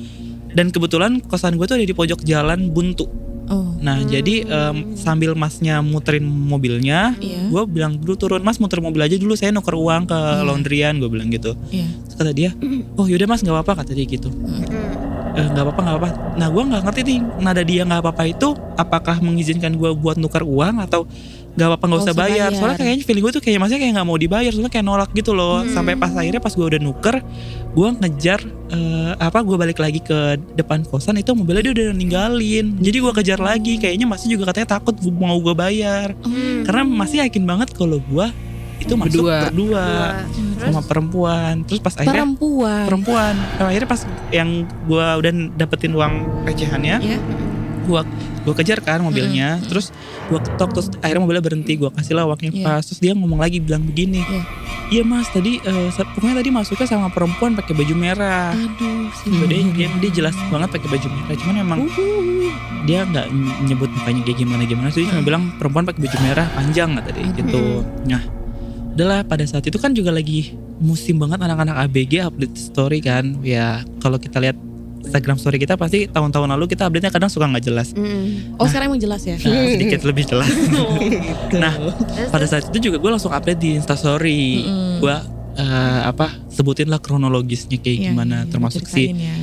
dan 0.50 0.66
kebetulan 0.68 1.12
kosan 1.20 1.56
gue 1.56 1.64
tuh 1.64 1.74
ada 1.74 1.84
di 1.84 1.92
pojok 1.92 2.20
jalan 2.22 2.68
buntu 2.68 3.08
Oh. 3.46 3.76
Nah 3.76 4.00
jadi 4.00 4.40
em, 4.42 4.76
sambil 4.94 5.34
masnya 5.34 5.78
muterin 5.78 6.24
mobilnya, 6.24 7.12
Iya. 7.16 7.48
gue 7.48 7.62
bilang 7.66 7.96
dulu 7.96 8.16
turun 8.16 8.40
mas 8.40 8.56
muter 8.56 8.80
mobil 8.80 8.98
aja 8.98 9.14
dulu 9.14 9.36
saya 9.36 9.50
nuker 9.50 9.74
uang 9.74 10.08
ke 10.08 10.16
Iya. 10.16 10.42
laundryan 10.42 10.94
gue 10.96 11.08
bilang 11.08 11.28
gitu. 11.28 11.52
Iya. 11.68 11.84
Terus 12.04 12.16
kata 12.16 12.32
dia, 12.32 12.50
oh 12.94 13.04
yaudah 13.04 13.26
mas 13.26 13.40
nggak 13.40 13.52
apa-apa 13.54 13.84
kata 13.84 13.92
dia 13.92 14.06
gitu. 14.06 14.32
Hmm. 14.32 15.03
"Eh, 15.34 15.46
nggak 15.50 15.64
apa-apa 15.66 15.80
nggak 15.82 15.96
apa. 15.98 16.08
Nah 16.38 16.46
gue 16.50 16.62
nggak 16.62 16.82
ngerti 16.86 17.00
nih 17.02 17.18
nada 17.42 17.62
dia 17.66 17.82
nggak 17.82 18.00
apa-apa 18.06 18.22
itu 18.30 18.48
apakah 18.78 19.16
mengizinkan 19.18 19.74
gue 19.74 19.90
buat 19.98 20.14
nuker 20.14 20.46
uang 20.46 20.78
atau 20.86 21.06
nggak 21.54 21.68
apa-apa 21.70 21.84
nggak 21.86 22.02
usah 22.02 22.14
bayar. 22.14 22.50
bayar. 22.50 22.50
Soalnya 22.58 22.78
kayaknya 22.82 23.04
feeling 23.06 23.24
gue 23.26 23.32
tuh 23.34 23.42
kayak 23.42 23.58
masnya 23.62 23.78
kayak 23.78 23.92
nggak 23.94 24.08
mau 24.10 24.18
dibayar 24.18 24.50
soalnya 24.50 24.72
kayak 24.74 24.86
nolak 24.86 25.10
gitu 25.14 25.30
loh. 25.34 25.62
Sampai 25.70 25.94
pas 25.94 26.10
akhirnya 26.10 26.42
pas 26.42 26.50
gue 26.50 26.66
udah 26.66 26.80
nuker, 26.82 27.16
gue 27.74 27.88
ngejar 28.02 28.40
eh, 28.74 29.12
apa 29.18 29.38
gue 29.42 29.56
balik 29.58 29.78
lagi 29.78 30.00
ke 30.02 30.38
depan 30.58 30.82
kosan 30.86 31.18
itu 31.18 31.30
mobilnya 31.34 31.70
dia 31.70 31.74
udah 31.74 31.86
ninggalin. 31.94 32.66
Jadi 32.82 32.96
gue 32.98 33.12
kejar 33.14 33.38
lagi. 33.42 33.78
Kayaknya 33.78 34.06
masih 34.10 34.34
juga 34.34 34.50
katanya 34.50 34.78
takut 34.78 34.94
mau 35.14 35.38
gue 35.38 35.54
bayar. 35.54 36.18
Hmm. 36.26 36.66
Karena 36.66 36.82
masih 36.82 37.22
yakin 37.22 37.42
banget 37.46 37.70
kalau 37.74 38.02
gue 38.02 38.26
itu 38.82 38.94
masuk 38.98 39.22
Berdua. 39.22 39.38
berdua, 39.48 39.86
Terus 40.64 40.74
sama 40.74 40.82
perempuan. 40.82 41.54
Terus 41.62 41.80
pas 41.80 41.94
akhirnya 41.94 42.24
Perempuan. 42.24 42.84
perempuan. 42.84 43.34
Nah, 43.54 43.66
akhirnya 43.66 43.86
pas 43.86 44.00
yang 44.30 44.50
gue 44.84 45.06
udah 45.14 45.32
dapetin 45.54 45.92
uang 45.92 46.14
recehannya, 46.44 46.96
Iya. 46.98 47.18
gue 47.84 48.00
gue 48.44 48.54
kejar 48.54 48.78
kan 48.78 49.00
mobilnya, 49.00 49.56
terus 49.62 49.88
gue 50.26 50.36
ketok 50.36 50.70
terus 50.70 50.88
akhirnya 50.98 51.20
mobilnya 51.20 51.40
berhenti, 51.40 51.74
gue 51.74 51.88
kasih 51.90 52.12
lah 52.14 52.24
uangnya 52.24 52.50
Iya. 52.50 52.64
pas, 52.66 52.82
terus 52.82 52.98
dia 52.98 53.12
ngomong 53.12 53.36
lagi 53.38 53.56
bilang 53.56 53.80
begini, 53.82 54.20
Iya. 54.20 54.42
iya 54.90 55.02
mas 55.02 55.28
tadi 55.28 55.60
sa- 55.90 56.04
pokoknya 56.06 56.40
tadi 56.40 56.50
masuknya 56.50 56.84
sama 56.86 57.08
perempuan 57.08 57.52
pakai 57.52 57.72
baju 57.72 57.94
merah. 57.94 58.52
Aduh. 58.52 59.08
sih. 59.14 59.32
Tuh, 59.32 59.46
dia, 59.46 59.60
dia, 59.66 59.88
dia 59.94 60.10
jelas 60.12 60.36
banget 60.46 60.68
pakai 60.70 60.88
baju 60.90 61.06
merah, 61.10 61.34
cuman 61.34 61.54
emang 61.58 61.80
Uhuh. 61.82 62.52
dia 62.84 63.00
nggak 63.02 63.26
nyebut 63.64 63.88
mukanya 63.90 64.20
kayak 64.22 64.38
gimana 64.38 64.62
gimana, 64.62 64.88
jadi 64.88 65.04
cuma 65.06 65.22
bilang 65.22 65.42
perempuan 65.56 65.84
pakai 65.84 66.00
baju 66.02 66.16
merah 66.20 66.46
panjang 66.50 66.90
kata 66.94 67.10
dia 67.10 67.26
gitu. 67.34 67.62
Nah, 68.04 68.22
udahlah 68.94 69.20
pada 69.22 69.42
saat 69.42 69.62
itu 69.62 69.74
kan 69.74 69.90
juga 69.90 70.08
lagi 70.08 70.54
musim 70.76 71.18
banget 71.18 71.38
anak-anak 71.38 71.76
ABG 71.84 72.22
update 72.22 72.54
story 72.54 72.98
kan, 72.98 73.42
ya 73.42 73.82
kalau 73.98 74.16
kita 74.16 74.38
lihat 74.38 74.54
Instagram 75.04 75.36
story 75.36 75.58
kita 75.58 75.74
pasti 75.74 76.06
tahun-tahun 76.06 76.48
lalu 76.48 76.64
kita 76.66 76.88
update-nya 76.88 77.10
kadang 77.10 77.28
suka 77.28 77.44
nggak 77.44 77.60
jelas. 77.62 77.92
Hmm. 77.92 78.56
Oh 78.56 78.64
sekarang 78.64 78.88
emang 78.88 78.98
jelas 78.98 79.20
ya? 79.22 79.36
Nah, 79.36 79.68
sedikit 79.68 80.00
lebih 80.08 80.24
jelas. 80.24 80.48
nah, 81.62 81.74
Terus, 81.76 82.30
pada 82.30 82.46
saat 82.48 82.64
itu 82.72 82.88
juga 82.88 82.96
gue 82.96 83.10
langsung 83.12 83.28
update 83.28 83.60
di 83.60 83.76
Instastory. 83.76 84.64
Mm-mm. 84.64 84.98
Gue 84.98 85.16
eh, 85.54 86.00
apa 86.02 86.32
sebutin 86.48 86.88
lah 86.88 86.98
kronologisnya 86.98 87.76
kayak 87.76 87.98
Iya, 88.00 88.06
gimana, 88.10 88.36
iya, 88.42 88.48
termasuk 88.48 88.88
si 88.88 89.12
ya. 89.12 89.36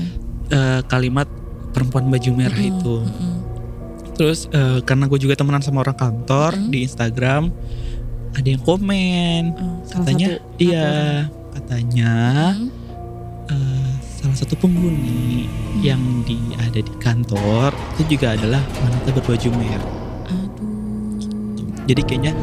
eh, 0.50 0.82
kalimat 0.90 1.30
perempuan 1.72 2.10
baju 2.10 2.32
merah 2.34 2.58
Mm-mm, 2.58 2.72
itu. 2.82 2.96
mm-mm. 3.06 3.36
Terus 4.18 4.50
eh, 4.50 4.82
karena 4.82 5.06
gue 5.06 5.20
juga 5.20 5.38
temenan 5.38 5.62
sama 5.62 5.82
orang 5.82 5.96
kantor 5.96 6.58
Mm. 6.58 6.68
di 6.68 6.78
Instagram, 6.84 7.44
ada 8.32 8.48
yang 8.48 8.64
komen, 8.64 9.42
Oh, 9.54 9.84
katanya 9.92 10.28
satu 10.40 10.56
iya, 10.58 10.90
katanya 11.52 12.14
Hmm. 12.56 12.70
eh, 13.48 13.92
salah 14.16 14.38
satu 14.38 14.56
penghuni 14.56 15.50
yang 15.80 16.00
di 16.24 16.38
ada 16.56 16.78
di 16.78 16.94
kantor 16.98 17.74
itu 17.98 18.16
juga 18.16 18.38
adalah 18.38 18.62
wanita 18.78 19.10
berbaju 19.12 19.48
merah. 19.52 19.92
Aduh. 20.30 21.76
Jadi 21.86 22.02
kayaknya 22.06 22.34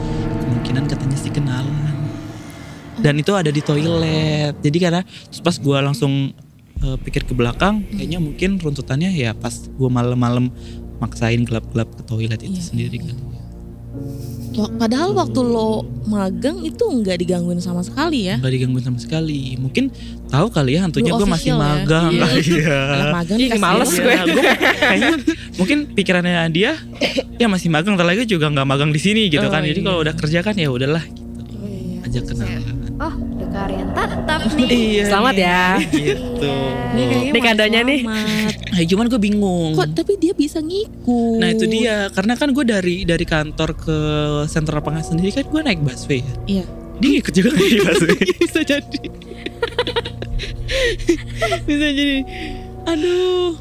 kemungkinan 0.45 0.85
katanya 0.87 1.17
sih 1.17 1.33
kenalan. 1.33 1.97
Dan 2.99 3.15
itu 3.17 3.31
ada 3.31 3.49
di 3.49 3.63
toilet. 3.63 4.59
Jadi 4.59 4.79
karena 4.83 5.07
pas 5.41 5.55
gue 5.55 5.79
langsung 5.79 6.35
eh, 6.79 6.97
pikir 6.99 7.25
ke 7.25 7.33
belakang, 7.33 7.87
kayaknya 7.89 8.19
mungkin 8.19 8.59
runtutannya 8.59 9.09
ya 9.11 9.33
pas 9.33 9.55
gue 9.55 9.89
malam-malam 9.89 10.51
maksain 10.99 11.47
gelap-gelap 11.47 11.95
ke 11.95 12.03
toilet 12.05 12.43
itu 12.43 12.59
Iya, 12.59 12.65
sendiri 12.67 12.97
kan. 13.01 13.17
Padahal 14.59 15.13
waktu 15.13 15.41
lo 15.41 15.71
magang 16.03 16.59
itu 16.61 16.81
nggak 16.81 17.19
digangguin 17.19 17.59
sama 17.59 17.81
sekali 17.81 18.27
ya. 18.27 18.37
nggak 18.37 18.51
digangguin 18.51 18.83
sama 18.83 18.97
sekali 18.97 19.55
mungkin 19.55 19.93
tahu 20.27 20.49
kali 20.49 20.75
ya 20.75 20.83
hantunya 20.83 21.13
gue 21.13 21.29
masih 21.29 21.53
ya? 21.53 21.57
magang 21.57 22.11
Iya. 22.11 22.27
iya 22.57 22.79
Anak 22.91 23.09
magang 23.15 23.39
Ih, 23.39 23.51
males 23.57 23.91
ya. 23.91 24.01
gue. 24.01 24.09
Iya, 24.09 24.23
gua 24.27 24.43
kayaknya 24.81 25.11
mungkin 25.55 25.79
pikirannya 25.91 26.33
dia 26.49 26.73
ya 27.35 27.47
masih 27.47 27.69
magang 27.69 27.95
lagi 27.95 28.25
juga 28.25 28.49
nggak 28.49 28.67
magang 28.67 28.89
di 28.89 28.99
sini 28.99 29.27
gitu 29.27 29.43
Oh, 29.43 29.49
kan 29.49 29.63
jadi 29.63 29.77
iya. 29.77 29.85
kalau 29.85 29.99
udah 30.01 30.15
kerja 30.17 30.39
kan 30.41 30.55
ya 30.55 30.69
udahlah 30.69 31.05
Iya, 31.05 31.97
ajak 32.05 32.23
terus 32.25 32.39
kenalan 32.41 32.63
kayak, 32.65 32.77
Oh, 32.99 33.15
udah 33.15 33.49
karyan 33.49 33.89
tetap 33.93 34.41
nih. 34.57 34.67
iya 34.67 35.05
Selamat 35.07 35.35
ya. 35.37 35.63
gitu 35.89 36.51
Nih 36.89 37.05
kayaknya 37.05 37.29
Ini 37.29 37.37
mau 37.37 37.47
kadonya 37.47 37.81
nih. 37.85 38.01
Nah, 38.79 38.87
cuman 38.87 39.07
gue 39.07 39.21
bingung 39.21 39.75
Kok 39.75 39.91
tapi 39.93 40.15
dia 40.17 40.31
bisa 40.33 40.59
ngikut. 40.59 41.37
nah 41.37 41.49
itu 41.49 41.67
dia 41.67 42.07
karena 42.09 42.33
kan 42.33 42.49
gue 42.49 42.63
dari 42.63 43.03
dari 43.03 43.25
kantor 43.25 43.75
ke 43.75 43.97
sentral 44.47 44.79
lapangan 44.79 45.03
sendiri 45.05 45.31
kan 45.33 45.45
gue 45.45 45.61
naik 45.61 45.81
busway 45.81 46.23
ya 46.23 46.35
Iya. 46.47 46.65
dia 46.97 47.13
ikut 47.19 47.33
juga 47.33 47.51
kan 47.51 47.63
di 47.69 47.79
busway 47.79 48.19
bisa 48.41 48.61
jadi. 48.63 49.01
bisa 51.61 51.87
jadi. 51.89 52.19
Aduh. 52.85 53.57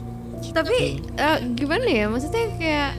Tapi 0.50 0.80
eh, 1.00 1.38
gimana 1.54 1.86
ya? 1.86 2.06
Maksudnya 2.08 2.46
kayak 2.58 2.92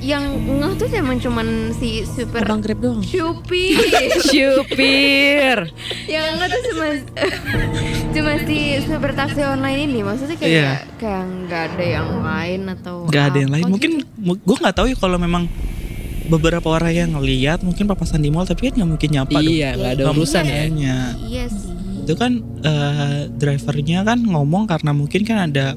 yang 0.00 0.22
ngeh 0.40 0.72
tuh 0.74 0.86
emang 0.90 1.18
cuman 1.18 1.46
si 1.72 2.02
super 2.02 2.40
Abang 2.40 2.60
Grab 2.60 2.78
doang. 2.78 3.02
Shopee. 3.02 3.74
Syupir. 4.28 5.68
yang 6.06 6.26
ngeh 6.34 6.48
tuh 6.48 6.60
cuma 6.68 6.86
cuma 8.14 8.32
si 8.40 8.58
super 8.80 9.10
taksi 9.12 9.42
online 9.42 9.84
ini. 9.84 10.00
Maksudnya 10.00 10.36
kayak 10.36 10.48
Iya. 10.48 10.70
kayak 10.96 11.22
nggak 11.44 11.62
ada 11.68 11.84
yang 11.84 12.08
lain 12.18 12.60
atau 12.70 12.94
nggak 13.04 13.24
ada 13.24 13.38
yang 13.38 13.50
lain 13.50 13.62
gitu. 13.64 13.72
mungkin 13.72 13.92
gue 14.38 14.56
nggak 14.56 14.74
tahu 14.74 14.86
ya 14.86 14.96
kalau 14.96 15.16
memang 15.16 15.44
beberapa 16.26 16.68
orang 16.68 16.92
yang 16.92 17.10
ngeliat 17.12 17.60
mungkin 17.60 17.84
papasan 17.84 18.20
di 18.20 18.28
mall 18.28 18.44
tapi 18.44 18.68
kan 18.68 18.76
nggak 18.76 18.90
mungkin 18.90 19.08
nyapa 19.10 19.32
dong 19.34 19.48
Iya, 19.48 19.68
nggak 19.74 19.92
ada 19.94 20.02
urusan 20.12 20.44
ya. 20.44 20.62
Iya 21.18 21.44
sih. 21.48 21.66
itu 22.04 22.16
kan 22.16 22.32
eh, 22.62 23.28
drivernya 23.30 24.00
kan 24.00 24.18
ngomong 24.20 24.64
karena 24.64 24.92
mungkin 24.92 25.22
kan 25.22 25.44
ada 25.44 25.76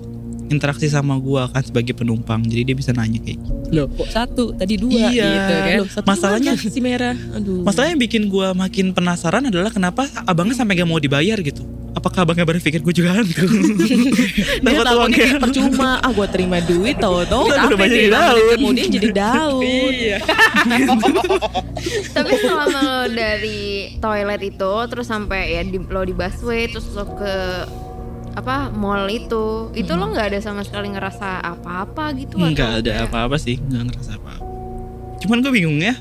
interaksi 0.51 0.86
sama 0.86 1.15
gua 1.15 1.48
kan 1.48 1.62
sebagai 1.62 1.93
penumpang 1.93 2.43
jadi 2.43 2.62
dia 2.63 2.75
bisa 2.75 2.91
nanya 2.91 3.17
kayak 3.17 3.39
gitu 3.39 3.51
Loh, 3.72 3.88
kok 3.88 4.10
satu? 4.10 4.51
Tadi 4.51 4.75
dua 4.75 5.08
Iya. 5.10 5.24
gitu 5.25 5.53
kan. 5.55 5.72
Loh, 5.74 5.88
satu 5.89 6.05
Masalahnya- 6.05 6.60
si 6.60 6.79
merah. 6.79 7.15
Aduh. 7.31 7.63
masalahnya 7.63 7.96
yang 7.96 8.03
bikin 8.03 8.24
gua 8.27 8.51
makin 8.53 8.91
penasaran 8.91 9.43
adalah 9.43 9.70
kenapa 9.70 10.05
abangnya 10.24 10.53
sampai 10.53 10.75
gak 10.75 10.86
mau 10.86 10.98
dibayar 10.98 11.39
gitu 11.39 11.63
apakah 11.91 12.24
abangnya 12.24 12.43
berpikir 12.46 12.79
gue 12.79 12.93
juga 12.93 13.12
hantu 13.13 13.43
dia 14.63 14.72
dapat 14.74 14.86
takutnya 14.86 15.12
kayak 15.13 15.39
percuma 15.39 16.00
ah 16.00 16.08
gua 16.10 16.24
terima 16.25 16.58
duit 16.62 16.96
tau 16.96 17.20
tau 17.25 17.43
Udah, 17.46 17.67
udah 17.67 17.77
banyak 17.77 17.91
di 17.93 18.08
lima 18.08 18.15
menit 18.15 18.31
daun. 18.31 18.55
kemudian 18.55 18.89
jadi 18.89 19.10
daun 19.12 19.63
Iya. 19.91 20.17
Tapi 22.12 22.31
selama 22.38 22.79
lo 22.79 23.00
dari 23.10 23.62
toilet 23.98 24.41
itu 24.46 24.74
terus 24.88 25.03
sampai 25.05 25.41
ya 25.51 25.62
di, 25.63 25.77
lo 25.81 26.01
di 26.01 26.13
busway 26.13 26.67
terus 26.67 26.88
lo 26.91 27.05
ke 27.10 27.34
apa 28.32 28.72
mall 28.72 29.08
itu. 29.08 29.70
Itu 29.76 29.96
lo 29.96 30.12
nggak 30.12 30.36
ada 30.36 30.40
sama 30.40 30.64
sekali 30.64 30.92
ngerasa 30.92 31.44
apa-apa 31.44 32.16
gitu 32.16 32.40
atau 32.40 32.52
nggak 32.52 32.72
ada 32.86 32.92
apa-apa 33.06 33.36
sih 33.36 33.60
nggak 33.60 33.84
ngerasa 33.92 34.12
apa-apa. 34.18 34.46
Cuman 35.22 35.38
gue 35.44 35.52
bingung 35.54 35.80
ya 35.80 35.94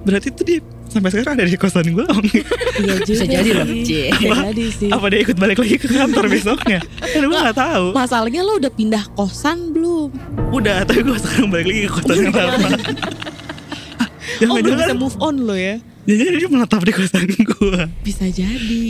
berarti 0.00 0.32
tuh 0.32 0.48
dia 0.48 0.64
sampai 0.88 1.12
sekarang 1.12 1.36
ada 1.38 1.44
di 1.46 1.60
kosan 1.60 1.92
gue 1.92 2.02
iya 2.02 2.96
juga 2.96 3.04
Bisa 3.04 3.24
jadi 3.28 3.50
loh. 3.52 3.66
jadi 3.68 4.66
sih. 4.72 4.90
Apa 4.90 5.06
dia 5.12 5.20
ikut 5.22 5.36
balik 5.38 5.60
lagi 5.60 5.76
ke 5.76 5.86
kantor 5.86 6.24
besoknya? 6.26 6.80
Kan 6.98 7.22
gue 7.28 7.38
nggak 7.38 7.54
tahu. 7.54 7.86
Masalahnya 7.94 8.40
lo 8.42 8.58
udah 8.58 8.72
pindah 8.72 9.04
kosan 9.14 9.70
belum? 9.76 10.08
Udah 10.50 10.82
tapi 10.82 11.04
gue 11.04 11.14
sekarang 11.14 11.48
balik 11.52 11.66
lagi 11.68 11.80
ke 11.86 11.90
kosan 11.94 12.16
yang 12.26 12.34
lama. 12.34 12.68
Oh 14.40 14.56
belum 14.56 14.64
bisa 14.64 14.72
jangan-jangan 14.72 14.98
move 14.98 15.16
on 15.20 15.36
lo 15.44 15.54
ya? 15.54 15.76
Jangan 16.08 16.32
dia 16.32 16.48
menetap 16.48 16.80
di 16.82 16.92
kosan 16.96 17.24
gue 17.28 17.80
bisa 18.02 18.24
jadi 18.26 18.84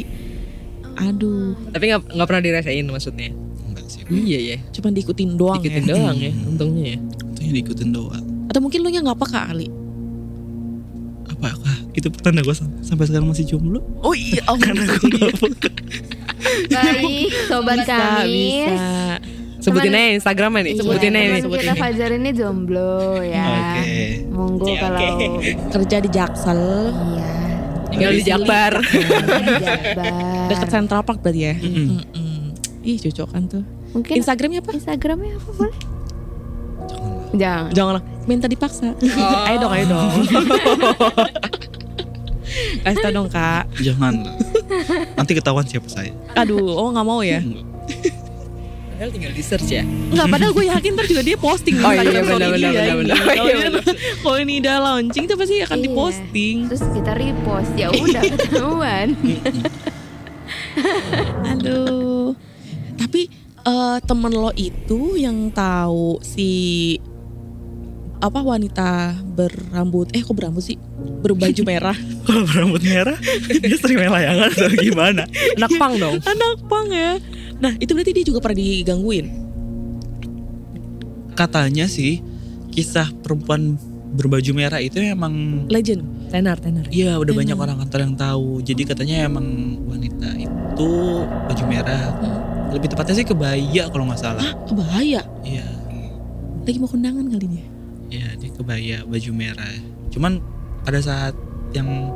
aduh. 1.01 1.57
Tapi 1.73 1.85
nggak 1.89 2.01
nggak 2.13 2.27
pernah 2.29 2.43
dirasain 2.43 2.87
maksudnya. 2.87 3.31
enggak 3.71 3.87
sih. 3.89 4.03
Iya 4.11 4.39
ya. 4.55 4.59
cuma 4.75 4.89
diikutin 4.93 5.31
doang 5.39 5.63
Ikutin 5.63 5.85
ya 5.87 5.95
doang 5.95 6.17
ya, 6.19 6.33
untungnya 6.45 6.85
ya. 6.95 6.99
Itu 7.37 7.41
diikutin 7.49 7.89
doang. 7.95 8.25
Atau 8.51 8.61
mungkin 8.61 8.83
lo 8.83 8.89
nya 8.91 9.01
nggak 9.01 9.19
peka 9.19 9.41
kali? 9.55 9.67
Apakah 11.31 11.77
itu 11.95 12.09
pertanda 12.13 12.41
gue 12.45 12.55
sampai 12.85 13.05
sekarang 13.11 13.27
masih 13.27 13.45
jomblo 13.51 13.83
oh 14.07 14.15
iya 14.15 14.43
oh, 14.47 14.55
karena 14.63 14.87
gue 14.87 15.09
gak 15.11 15.35
peka. 15.41 15.71
Baik 16.73 17.31
sobat 17.51 17.77
bisa 17.85 17.95
kami 17.97 18.65
bisa. 18.65 18.89
Sebutin 19.61 19.93
aja 19.93 20.09
Instagramnya 20.17 20.61
nih, 20.65 20.75
sebutin 20.81 21.13
aja 21.13 21.45
nih. 21.45 21.53
kita 21.53 21.75
Fajar 21.77 22.11
ini 22.17 22.33
jomblo 22.33 23.21
ya. 23.21 23.45
Oke. 23.45 24.25
monggo 24.33 24.65
Oke, 24.65 24.81
kalau 24.81 25.37
kerja 25.69 25.97
di 26.01 26.09
Jaksel. 26.09 26.63
Iya 26.97 27.40
Tinggal 27.91 28.13
di 28.13 28.23
Jakbar. 28.23 28.73
Jabar. 28.79 30.49
deket 30.49 30.69
Central 30.69 31.03
Park 31.03 31.19
berarti 31.21 31.41
ya 31.43 31.55
Mm-mm. 31.55 31.87
Mm-mm. 32.11 32.39
ih 32.83 32.97
cocok 33.01 33.29
kan 33.29 33.43
tuh 33.47 33.63
mungkin 33.91 34.13
Instagramnya 34.17 34.59
apa 34.59 34.71
Instagramnya 34.73 35.33
apa 35.37 35.51
boleh 35.53 35.77
Janganlah. 37.31 37.33
jangan 37.33 37.71
jangan 37.71 37.93
lah 37.95 38.03
minta 38.27 38.47
dipaksa 38.47 38.87
ayo 39.47 39.57
dong 39.61 39.73
ayo 39.73 39.85
dong 39.87 40.11
kasih 42.83 43.01
tau 43.01 43.13
dong 43.13 43.29
kak 43.29 43.65
jangan 43.79 44.13
lah. 44.21 44.35
nanti 45.15 45.33
ketahuan 45.33 45.63
siapa 45.63 45.87
saya 45.87 46.11
aduh 46.35 46.73
oh 46.73 46.89
nggak 46.91 47.05
mau 47.05 47.21
ya. 47.21 47.39
Padahal 49.01 49.17
tinggal 49.17 49.33
di 49.33 49.41
search 49.41 49.73
ya. 49.73 49.81
Nggak, 49.81 50.27
padahal 50.29 50.53
gue 50.53 50.67
yakin 50.69 50.91
ntar 50.93 51.07
juga 51.09 51.23
dia 51.25 51.37
posting 51.41 51.73
di 51.73 51.81
Oh 51.81 51.89
iya, 51.89 52.05
Instagram 52.05 52.21
story 52.21 52.37
benar, 52.37 52.53
dia. 52.53 52.83
Kalau 52.85 53.49
Iya, 53.49 53.69
Kalau 54.21 54.39
ini 54.39 54.55
udah 54.61 54.77
launching 54.77 55.25
tuh 55.25 55.37
pasti 55.41 55.55
akan 55.65 55.73
Iya. 55.73 55.85
diposting. 55.89 56.57
Terus 56.69 56.83
kita 56.93 57.13
repost. 57.17 57.73
Ya 57.73 57.89
udah 57.97 58.23
ketahuan. 58.29 59.09
Aduh. 61.49 62.37
Tapi 62.95 63.21
eh, 63.65 63.99
temen 64.05 64.33
lo 64.33 64.53
itu 64.53 65.17
yang 65.17 65.49
tahu 65.49 66.21
si 66.21 66.51
apa 68.21 68.37
wanita 68.37 69.17
berambut 69.25 70.13
eh 70.13 70.21
kok 70.21 70.37
berambut 70.37 70.61
sih? 70.61 70.77
Berbaju 71.25 71.63
merah. 71.65 71.97
Kalau 72.29 72.45
berambut 72.45 72.85
merah? 72.85 73.17
Dia 73.49 73.81
sering 73.81 73.97
main 73.97 74.13
layangan 74.13 74.53
atau 74.53 74.69
gimana. 74.77 75.25
Anak 75.57 75.73
pang 75.81 75.97
dong. 75.97 76.21
anak 76.21 76.55
pang 76.69 76.85
ya 76.93 77.17
nah 77.61 77.73
itu 77.77 77.93
berarti 77.93 78.13
dia 78.13 78.25
juga 78.25 78.41
pernah 78.41 78.59
digangguin 78.59 79.27
katanya 81.35 81.87
sih 81.87 82.21
kisah 82.71 83.11
perempuan 83.23 83.77
berbaju 84.11 84.51
merah 84.53 84.81
itu 84.83 84.99
emang 84.99 85.67
legend 85.71 86.03
Tenar, 86.31 86.63
tenar. 86.63 86.87
Iya 86.95 87.19
udah 87.19 87.35
Benar. 87.35 87.43
banyak 87.43 87.57
orang 87.59 87.77
kantor 87.83 88.01
yang 88.07 88.15
tahu. 88.15 88.63
Jadi 88.63 88.87
katanya 88.87 89.27
emang 89.27 89.43
wanita 89.83 90.31
itu 90.39 90.91
baju 91.27 91.65
merah. 91.67 92.15
Lebih 92.71 92.87
tepatnya 92.87 93.19
sih 93.19 93.27
kebaya 93.27 93.91
kalau 93.91 94.07
nggak 94.07 94.23
salah. 94.23 94.47
ah 94.47 94.71
bahaya 94.71 95.27
Iya, 95.43 95.67
lagi 96.63 96.79
mau 96.79 96.87
kondangan 96.87 97.27
kali 97.35 97.47
dia 97.51 97.67
iya 98.15 98.29
dia 98.39 98.51
kebaya 98.55 99.03
baju 99.03 99.31
merah. 99.35 99.75
Cuman 100.15 100.39
pada 100.87 101.03
saat 101.03 101.35
yang 101.75 102.15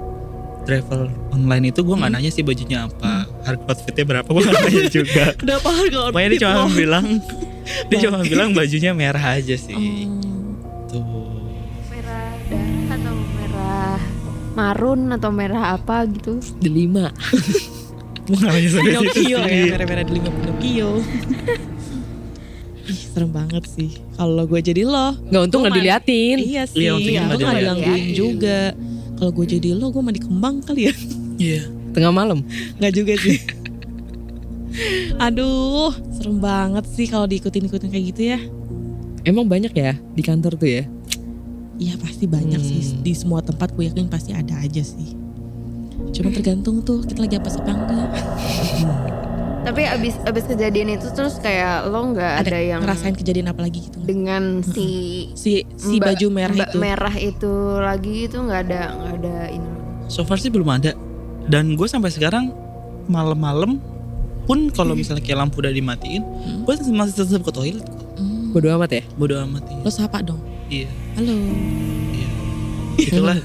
travel 0.64 1.00
online 1.28 1.64
itu 1.66 1.80
gue 1.80 1.92
nggak 1.94 2.10
nanya 2.10 2.28
sih 2.28 2.40
bajunya 2.40 2.84
apa, 2.84 3.24
harga 3.42 3.64
outfitnya 3.66 4.04
berapa 4.06 4.26
gue 4.26 4.42
nggak 4.42 4.56
nanya 4.58 4.84
juga. 4.98 5.24
kenapa 5.34 5.68
harga 5.70 5.98
Pokoknya 6.08 6.28
dia 6.30 6.40
cuma 6.42 6.66
bilang, 6.70 7.06
dia 7.86 7.98
cuma 8.00 8.18
bilang 8.22 8.48
bajunya 8.50 8.90
merah 8.90 9.24
aja 9.34 9.54
sih. 9.54 9.76
Hmm. 9.76 10.56
Tuh. 10.86 11.04
merah 11.86 12.28
darah 12.46 12.94
atau 12.94 13.14
merah 13.30 13.98
marun 14.54 15.00
atau 15.10 15.30
merah 15.30 15.62
apa 15.74 15.96
gitu 16.06 16.40
Delima. 16.56 17.12
Gue 18.24 18.34
nggak 18.34 18.50
nanya 18.50 18.68
sampai 18.70 18.88
situ 18.88 19.00
Pinocchio 19.04 19.20
sih. 19.38 19.52
ya 19.52 19.64
merah-merah 19.70 20.02
di 20.02 20.12
lima 20.14 20.30
Pinocchio 20.32 20.90
Ih 22.84 23.00
serem 23.06 23.30
banget 23.30 23.64
sih 23.66 23.90
Kalau 24.14 24.44
gue 24.44 24.60
jadi 24.62 24.82
lo 24.82 25.12
Nggak 25.22 25.42
untung 25.42 25.60
Gua 25.60 25.68
nggak 25.68 25.72
mah- 25.72 25.80
diliatin. 25.82 26.36
Iya 26.38 26.62
sih 26.64 26.80
Iya, 26.80 26.90
untungnya 26.94 27.20
Gue 27.22 27.36
nggak 27.36 27.52
gak 27.52 27.56
diliatin. 27.76 28.04
juga 28.14 28.60
Kalau 29.14 29.30
gue 29.30 29.46
jadi 29.48 29.72
lo 29.72 29.88
gue 29.88 30.00
mandi 30.00 30.18
kembang 30.18 30.58
kali 30.60 30.88
ya 30.88 30.94
Iya. 31.36 31.60
Tengah 31.90 32.10
malam. 32.10 32.42
Gak 32.76 32.92
juga 32.92 33.14
sih 33.16 33.38
Aduh 35.16 35.94
serem 36.10 36.36
banget 36.36 36.82
sih 36.88 37.06
kalau 37.06 37.24
diikutin-ikutin 37.24 37.88
kayak 37.88 38.06
gitu 38.10 38.22
ya 38.28 38.38
Emang 39.22 39.46
banyak 39.46 39.70
ya 39.70 39.94
di 40.10 40.20
kantor 40.20 40.54
tuh 40.54 40.68
ya? 40.68 40.82
Iya 41.74 41.94
pasti 41.96 42.26
banyak 42.26 42.58
Hmm. 42.58 42.68
sih 42.68 42.98
Di 42.98 43.14
semua 43.14 43.38
tempat 43.40 43.70
gue 43.70 43.86
yakin 43.86 44.06
pasti 44.06 44.30
ada 44.30 44.58
aja 44.58 44.82
sih 44.82 45.14
Cuma 46.10 46.30
tergantung 46.30 46.82
tuh 46.82 47.02
kita 47.02 47.22
lagi 47.22 47.34
apa 47.34 47.48
apa 47.48 47.70
enggak 47.70 48.08
tapi 49.64 49.82
abis 49.82 50.14
abis 50.22 50.44
kejadian 50.44 50.92
itu 50.92 51.08
terus 51.10 51.36
kayak 51.36 51.88
lo 51.88 52.12
nggak 52.12 52.32
ada, 52.44 52.56
yang 52.56 52.80
ngerasain 52.80 53.12
kejadian 53.12 53.48
apa 53.48 53.60
lagi 53.60 53.82
gitu 53.82 53.96
dengan 53.98 54.60
si 54.60 54.86
Si 55.32 55.64
si 55.74 55.96
mbak- 55.96 56.14
baju 56.14 56.26
merah 56.30 56.54
mbak 56.54 56.68
itu 56.68 56.76
merah 56.78 57.14
itu 57.16 57.52
lagi 57.80 58.14
itu 58.24 58.36
nggak 58.38 58.60
ada 58.62 58.80
nggak 58.92 59.12
ada 59.18 59.36
ini 59.50 59.68
So 60.04 60.20
far 60.20 60.36
sih 60.36 60.46
belum 60.46 60.68
ada. 60.68 60.92
Dan 61.44 61.74
gue 61.74 61.84
sampai 61.84 62.08
sekarang 62.08 62.48
malam-malam 63.06 63.76
pun 64.44 64.68
kalau 64.68 64.92
misalnya 64.92 65.18
kayak 65.18 65.38
lampu 65.38 65.58
udah 65.58 65.70
dimatiin, 65.70 66.20
gue 66.60 66.72
masih 66.92 67.18
tetap 67.18 67.40
ke 67.40 67.50
toilet. 67.50 67.80
kok. 67.80 67.98
Hmm. 68.14 68.52
Bodo 68.52 68.68
amat 68.70 68.90
ya? 68.92 69.02
Bodo 69.14 69.34
amat 69.40 69.62
Lo 69.80 69.82
ya. 69.82 69.90
sapa 69.90 70.20
dong 70.20 70.38
Iya. 70.68 70.86
Halo 71.16 71.32
Iya. 72.12 72.28
itulah 73.00 73.38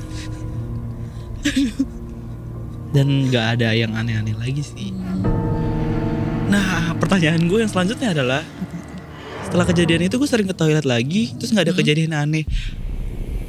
dan 2.89 3.05
nggak 3.25 3.45
ada 3.55 3.67
yang 3.71 3.93
aneh-aneh 3.93 4.35
lagi 4.35 4.59
sih 4.59 4.89
nah 6.50 6.98
pertanyaan 6.98 7.46
gue 7.46 7.62
yang 7.62 7.72
selanjutnya 7.72 8.10
adalah 8.12 8.41
setelah 9.46 9.65
kejadian 9.70 10.10
itu 10.10 10.18
gue 10.18 10.29
sering 10.29 10.50
ke 10.50 10.56
toilet 10.58 10.86
lagi 10.86 11.34
terus 11.38 11.53
nggak 11.53 11.70
ada 11.70 11.75
kejadian 11.77 12.12
aneh 12.13 12.46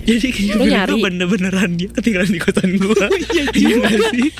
jadi 0.00 0.32
Lu 0.56 0.64
bener 0.64 0.88
nyari? 0.88 0.90
gue 0.96 0.98
bener-beneran 1.12 1.70
dia 1.76 1.88
ketinggalan 1.92 2.30
di 2.32 2.40
kosan 2.40 2.70
gue 2.72 3.06
iya 3.60 3.74
nggak 3.76 4.00
sih 4.16 4.30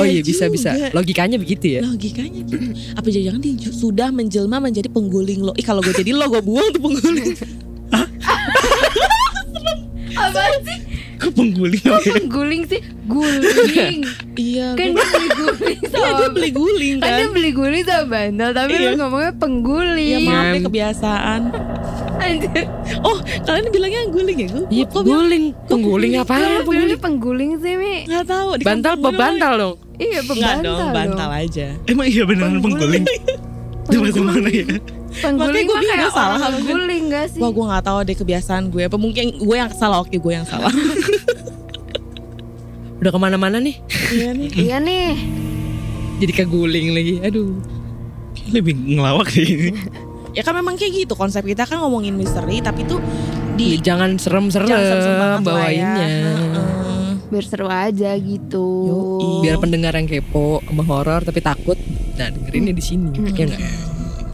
oh 0.00 0.06
iya 0.08 0.22
bisa 0.24 0.48
bisa. 0.48 0.70
juga. 0.72 0.96
Logikanya 0.96 1.36
begitu 1.36 1.76
ya. 1.76 1.80
Logikanya 1.84 2.40
gitu. 2.40 2.56
Apa 2.96 3.08
jangan 3.12 3.40
dia 3.42 3.52
sudah 3.68 4.08
menjelma 4.14 4.62
menjadi 4.64 4.88
pengguling 4.88 5.44
lo? 5.44 5.52
Ih 5.60 5.66
kalau 5.66 5.84
gue 5.84 5.92
jadi 5.92 6.16
lo 6.16 6.24
gue 6.30 6.40
buang 6.40 6.72
tuh 6.72 6.80
pengguling. 6.80 7.36
Apa 10.20 10.42
sih? 10.64 10.89
Kok 11.20 11.32
pengguling 11.32 11.82
apa 11.84 12.00
ya? 12.02 12.16
Guling 12.24 12.62
sih, 12.64 12.80
guling. 13.04 13.98
iya. 14.34 14.72
kan 14.72 14.86
gua- 14.90 15.04
dia 15.04 15.20
beli 15.20 15.28
guling 15.30 15.78
Iya, 15.82 15.88
sama 15.90 16.08
dia 16.16 16.28
beli 16.30 16.50
guling 16.50 16.96
kan 16.96 17.04
dia 17.06 17.18
kan. 17.18 17.28
beli 17.30 17.50
guling 17.52 17.84
sama 17.84 18.04
bantal 18.06 18.48
tapi 18.50 18.72
Iya. 18.72 18.80
lu 18.82 18.96
ngomongnya 18.98 19.28
Ya 19.28 19.38
pengguling. 19.38 20.24
maaf 20.24 20.40
deh 20.42 20.50
Kan. 20.50 20.62
kebiasaan. 20.66 21.40
Anjir. 22.20 22.64
Oh 23.00 23.16
kalian 23.42 23.66
bilangnya 23.68 24.00
guling 24.06 24.38
ya 24.38 24.48
gue? 24.50 24.64
Iya 24.70 24.84
guling. 24.86 25.44
Pengguling 25.66 26.12
Kok 26.14 26.28
lu 26.50 26.60
bilangnya 26.66 26.98
pengguling 26.98 27.50
sih, 27.58 27.74
Mi? 27.74 27.94
Nggak 28.06 28.24
tahu. 28.26 28.48
di 28.56 28.62
Bantal 28.62 28.94
bebantal 28.96 29.52
dong. 29.54 29.76
Iya, 29.96 30.20
Nggak 30.20 30.64
dong, 30.64 30.88
bantal 30.90 31.28
aja. 31.30 31.66
emang 31.84 32.06
iya 32.06 32.22
beneran 32.24 32.56
pengguling 32.58 33.04
di 33.90 33.96
bahasa 33.98 34.20
mana 34.22 34.48
ya 34.48 34.66
Pengguling 35.10 35.66
Makanya 35.66 35.66
gua 35.66 35.74
mah 35.74 35.82
bingung 35.82 35.82
kayak 35.82 36.12
salah 36.14 36.28
orang 36.30 36.40
apa 36.40 36.54
kan? 36.54 36.62
guling 36.70 37.04
gak 37.10 37.26
sih? 37.34 37.40
Wah 37.42 37.50
gue 37.50 37.64
nggak 37.66 37.82
tahu 37.82 37.98
deh 38.06 38.16
kebiasaan 38.16 38.64
gue. 38.70 38.82
Apa 38.86 38.94
mungkin 38.94 39.24
gue 39.42 39.56
yang 39.58 39.70
salah? 39.74 39.98
Oke 40.06 40.16
gue 40.16 40.32
yang 40.32 40.46
salah. 40.46 40.70
Udah 43.02 43.10
ke 43.10 43.18
mana-mana 43.18 43.58
nih. 43.58 43.74
Iya 44.14 44.30
nih. 44.38 44.48
Iya 44.70 44.78
nih. 44.78 45.10
Jadi 46.22 46.32
keguling 46.32 46.88
lagi. 46.94 47.14
Aduh. 47.26 47.58
lebih 48.50 48.74
ngelawak 48.74 49.30
sih 49.30 49.46
ini 49.46 49.70
Ya 50.38 50.42
kan 50.46 50.54
memang 50.54 50.78
kayak 50.78 51.06
gitu 51.06 51.18
konsep 51.18 51.42
kita 51.42 51.66
kan 51.66 51.82
ngomongin 51.82 52.14
misteri 52.14 52.62
tapi 52.62 52.86
tuh 52.86 53.02
di 53.58 53.82
jangan 53.82 54.14
serem-serem 54.14 54.70
ya. 54.70 55.42
bawainnya. 55.42 56.06
Heeh. 56.06 56.79
Biar 57.30 57.44
seru 57.44 57.66
aja 57.66 58.10
gitu. 58.14 58.66
Yoi. 58.84 59.28
Biar 59.40 59.56
pendengar 59.56 59.94
yang 59.94 60.04
kepo 60.04 60.60
sama 60.60 60.82
horor 60.82 61.22
tapi 61.22 61.38
takut. 61.38 61.78
Nah 62.14 62.28
dengerinnya 62.28 62.72
di 62.72 62.82
sini. 62.82 63.14
Ya 63.14 63.46
enggak? 63.46 63.62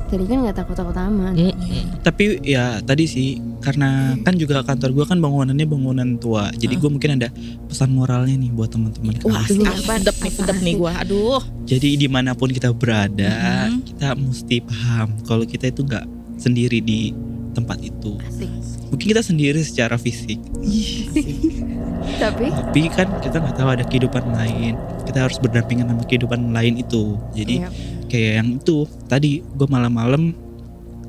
Tadi 0.06 0.22
kan 0.22 0.38
gak 0.40 0.54
takut-takut 0.56 0.94
amat. 0.96 1.34
Mm-mm. 1.34 1.98
tapi 2.00 2.38
ya 2.40 2.78
tadi 2.80 3.04
sih 3.04 3.28
karena 3.58 4.14
kan 4.16 4.38
juga 4.38 4.62
kantor 4.62 4.94
gue 4.94 5.04
kan 5.04 5.18
bangunannya 5.18 5.66
bangunan 5.66 6.14
tua 6.16 6.54
jadi 6.54 6.78
gue 6.78 6.86
mungkin 6.86 7.18
ada 7.18 7.34
pesan 7.66 7.90
moralnya 7.90 8.38
nih 8.38 8.54
buat 8.54 8.70
teman-teman 8.70 9.18
ah, 9.26 9.42
apa- 9.42 9.50
sedep 9.98 10.14
nih, 10.14 10.30
sedep 10.30 10.56
nih 10.56 10.70
asik. 10.70 10.78
gue. 10.78 10.92
Aduh. 11.02 11.40
jadi 11.66 11.88
di 11.96 12.06
mana 12.06 12.30
pun 12.32 12.46
kita 12.48 12.70
berada 12.70 13.66
Mhm. 13.66 13.82
kita 13.84 14.14
mesti 14.14 14.56
paham 14.62 15.08
kalau 15.24 15.42
kita 15.42 15.66
itu 15.66 15.82
nggak 15.82 16.06
sendiri 16.38 16.78
di 16.78 17.10
tempat 17.50 17.82
itu 17.82 18.14
Asik. 18.22 18.46
Mungkin 18.88 19.06
kita 19.12 19.22
sendiri 19.22 19.60
secara 19.60 19.96
fisik. 19.96 20.38
Tapi? 22.22 22.46
Tapi 22.48 22.82
kan 22.92 23.08
kita 23.18 23.42
nggak 23.42 23.56
tahu 23.58 23.68
ada 23.68 23.84
kehidupan 23.84 24.24
lain. 24.32 24.78
Kita 25.04 25.26
harus 25.26 25.36
berdampingan 25.42 25.90
sama 25.90 26.02
kehidupan 26.06 26.54
lain 26.54 26.78
itu. 26.78 27.18
Jadi 27.34 27.60
Iya. 27.60 27.68
kayak 28.06 28.32
yang 28.40 28.48
itu. 28.56 28.86
Tadi 29.06 29.42
gue 29.42 29.68
malam-malam 29.68 30.32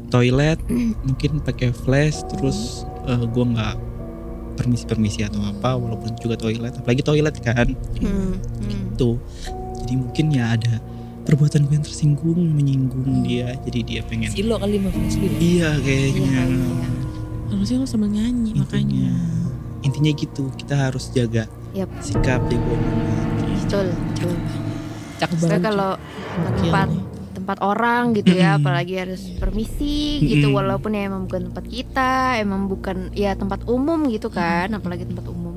toilet 0.10 0.58
mungkin 1.08 1.40
pakai 1.44 1.70
flash 1.72 2.24
terus 2.34 2.84
gue 3.08 3.46
nggak 3.46 3.76
permisi-permisi 4.58 5.22
atau 5.24 5.40
apa 5.46 5.78
walaupun 5.78 6.12
juga 6.18 6.36
toilet. 6.36 6.74
Apalagi 6.76 7.06
toilet 7.06 7.36
kan. 7.40 7.72
Hmm, 8.02 8.36
hmm. 8.42 8.98
itu 8.98 9.22
jadi 9.86 9.94
mungkin 9.96 10.26
ya 10.34 10.58
ada 10.58 10.82
perbuatan 11.24 11.68
gue 11.70 11.76
yang 11.78 11.86
tersinggung 11.86 12.40
menyinggung 12.52 13.24
dia. 13.24 13.54
Jadi 13.64 13.80
dia 13.86 14.02
pengen 14.04 14.34
Silo 14.34 14.58
kali 14.58 14.82
mah 14.82 14.92
Silo. 15.08 15.30
iya 15.38 15.40
Iya 15.40 15.70
kayaknya. 15.80 16.26
Ya. 16.28 16.44
Harusnya 17.48 17.78
lo 17.80 17.88
sambil 17.88 18.12
nyanyi 18.12 18.52
makanya. 18.60 19.08
intinya 19.08 19.16
intinya 19.86 20.12
gitu 20.14 20.44
kita 20.60 20.76
harus 20.76 21.08
jaga 21.16 21.48
Yap. 21.72 21.88
sikap 22.04 22.42
jaga 22.50 22.68
omongan 22.68 23.26
Betul, 23.68 23.88
betul. 23.92 24.34
Cakep 25.18 25.38
banget. 25.44 25.62
kalau 25.68 25.92
tempat 26.56 26.88
tempat 27.36 27.58
orang 27.60 28.04
gitu 28.16 28.32
ya, 28.32 28.56
apalagi 28.56 28.94
harus 28.96 29.22
permisi 29.40 30.20
gitu, 30.24 30.52
walaupun 30.56 30.96
ya 30.96 31.08
emang 31.08 31.28
bukan 31.28 31.52
tempat 31.52 31.66
kita, 31.68 32.14
emang 32.40 32.68
bukan 32.68 33.12
ya 33.12 33.36
tempat 33.36 33.64
umum 33.68 34.08
gitu 34.08 34.28
kan, 34.32 34.72
apalagi 34.72 35.04
tempat 35.04 35.28
umum. 35.28 35.56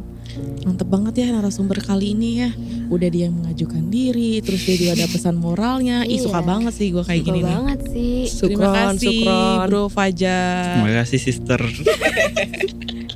Mantep 0.66 0.87
banget 0.87 1.22
ya 1.22 1.26
narasumber 1.35 1.83
kali 1.83 2.14
ini 2.14 2.29
ya. 2.46 2.50
Udah 2.90 3.07
dia 3.07 3.24
yang 3.24 3.37
mengajukan 3.37 3.87
diri, 3.87 4.38
terus 4.40 4.61
dia 4.61 4.76
juga 4.76 4.92
ada 4.94 5.07
pesan 5.14 5.37
moralnya. 5.37 6.03
Ih 6.03 6.18
Iya. 6.18 6.26
suka 6.26 6.40
banget 6.42 6.72
sih 6.74 6.90
gue 6.90 7.00
kayak 7.00 7.16
Suka 7.16 7.29
gini 7.29 7.38
nih. 7.38 7.46
banget 7.46 7.79
sih. 7.87 8.16
Terima 8.26 8.35
Sukron, 8.66 8.74
kasih 8.74 9.07
sukron. 9.16 9.64
Bro 9.64 9.83
Fajar. 9.88 10.64
terima 10.74 10.92
kasih 10.98 11.18
sister 11.18 11.61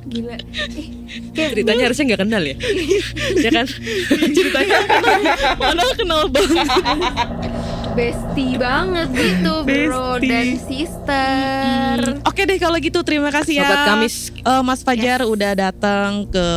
Gila. 0.05 0.37
Ih, 0.71 0.87
kayak 1.33 1.49
Ceritanya 1.51 1.83
harusnya 1.83 2.05
nggak 2.05 2.21
kenal 2.21 2.39
ya. 2.41 2.55
ya 3.43 3.49
kan? 3.51 3.65
Ceritanya 4.31 4.77
padahal 5.55 5.91
kenal 5.93 6.21
banget. 6.29 6.67
Bestie 7.95 8.59
banget 8.59 9.07
gitu, 9.15 9.63
bro 9.63 10.19
Bestie. 10.19 10.27
dan 10.29 10.47
sister. 10.59 11.95
Oke 12.27 12.43
deh 12.43 12.59
kalau 12.59 12.77
gitu 12.77 12.99
terima 13.07 13.31
kasih 13.31 13.63
ya. 13.63 13.65
Sobat 13.65 13.81
Kamis. 13.87 14.15
Eh, 14.35 14.61
Mas 14.61 14.83
Fajar 14.83 15.23
udah 15.23 15.55
datang 15.55 16.27
ke 16.27 16.47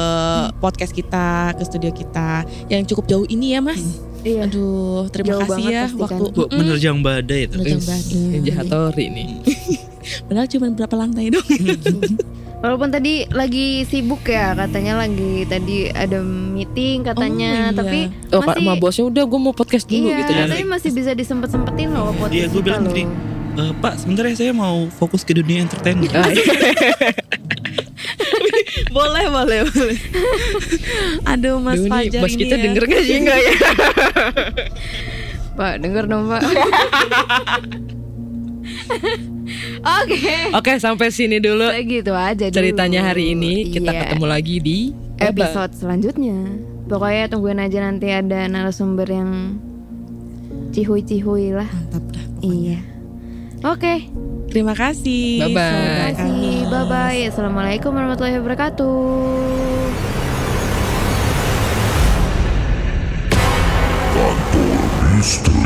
podcast 0.59 0.91
kita, 0.91 1.55
ke 1.55 1.63
studio 1.63 1.95
kita 1.95 2.43
yang 2.67 2.83
cukup 2.83 3.07
jauh 3.07 3.27
ini 3.31 3.55
ya 3.55 3.63
Mas. 3.63 4.03
Iya. 4.27 4.51
Aduh, 4.51 5.07
terima 5.15 5.39
Jauh 5.39 5.47
kasih 5.47 5.65
ya 5.71 5.85
pasti 5.87 6.03
waktu 6.03 6.25
kan. 6.27 6.35
Bu, 6.35 6.43
menerjang 6.51 6.99
badai 7.07 7.41
itu 7.47 7.55
Menerjang 7.55 7.83
badai. 7.87 8.39
Jahatori 8.43 9.07
nih. 9.15 9.31
Padahal 10.27 10.49
cuma 10.51 10.67
berapa 10.75 10.95
lantai 10.99 11.27
dong. 11.31 11.47
Walaupun 12.59 12.89
tadi 12.89 13.25
lagi 13.31 13.83
sibuk 13.83 14.25
ya, 14.25 14.53
katanya 14.53 14.99
lagi 14.99 15.45
tadi 15.45 15.89
ada 15.89 16.21
meeting 16.21 17.01
katanya, 17.01 17.49
Oh, 17.49 17.65
iya. 17.65 17.73
tapi 17.73 17.99
Oh, 18.29 18.41
masih 18.43 18.61
sama 18.61 18.73
bosnya 18.77 19.05
udah 19.07 19.23
gue 19.25 19.39
mau 19.39 19.53
podcast 19.53 19.85
dulu 19.87 20.05
iya, 20.05 20.17
gitu 20.19 20.33
kan. 20.33 20.47
tapi 20.49 20.65
masih 20.67 20.91
bisa 20.91 21.11
disempet 21.13 21.49
sempetin 21.49 21.89
loh 21.89 22.13
podcast 22.13 22.35
Iya, 22.35 22.45
gue 22.49 22.61
bilang 22.61 22.83
tadi. 22.83 23.03
"Eh, 23.55 23.73
Pak 23.75 23.93
sebentar 23.97 24.25
ya 24.25 24.35
saya 24.35 24.53
mau 24.53 24.87
fokus 24.93 25.23
ke 25.23 25.33
dunia 25.33 25.61
entertainment 25.61 26.11
Ah, 26.13 26.27
iya. 26.27 26.43
boleh, 28.91 29.25
boleh, 29.29 29.59
boleh. 29.65 29.99
Aduh 31.31 31.57
Mas 31.59 31.77
Duh, 31.77 31.85
ini 31.85 31.91
Fajar 31.91 32.21
bos 32.21 32.33
ini 32.33 32.41
kita 32.41 32.55
ya. 32.55 32.63
denger 32.65 32.83
gak 32.85 33.03
sih 33.03 33.15
enggak 33.21 33.39
ya? 33.39 33.53
Pak, 35.55 35.73
denger 35.79 36.05
dong 36.07 36.25
Pak. 36.27 36.41
Oke. 39.79 40.19
Okay. 40.19 40.43
Oke, 40.51 40.63
okay, 40.75 40.77
sampai 40.83 41.09
sini 41.15 41.39
dulu. 41.39 41.71
Gitu 41.71 42.13
aja 42.15 42.45
dulu. 42.51 42.57
Ceritanya 42.57 43.01
hari 43.07 43.35
ini 43.35 43.71
kita 43.71 43.91
iya. 43.95 44.01
ketemu 44.07 44.27
lagi 44.27 44.57
di 44.59 44.79
episode 45.19 45.73
Bye. 45.75 45.79
selanjutnya. 45.79 46.39
Pokoknya 46.89 47.25
tungguin 47.29 47.61
aja 47.61 47.79
nanti 47.85 48.09
ada 48.09 48.49
narasumber 48.49 49.09
yang 49.09 49.61
cihui-cihui 50.73 51.53
lah. 51.53 51.69
Mantap 51.69 52.05
dah. 52.11 52.25
Pokoknya. 52.41 52.49
Iya. 52.49 52.81
Oke. 53.67 53.79
Okay. 53.79 53.99
Terima 54.49 54.73
kasih. 54.73 55.45
Bye 55.45 55.53
bye. 55.53 56.15
Bye 56.73 56.87
bye. 56.89 57.21
Assalamualaikum 57.29 57.93
warahmatullahi 57.93 58.41
wabarakatuh. 58.41 58.97
Kantor 64.19 64.75
Misteri. 65.15 65.58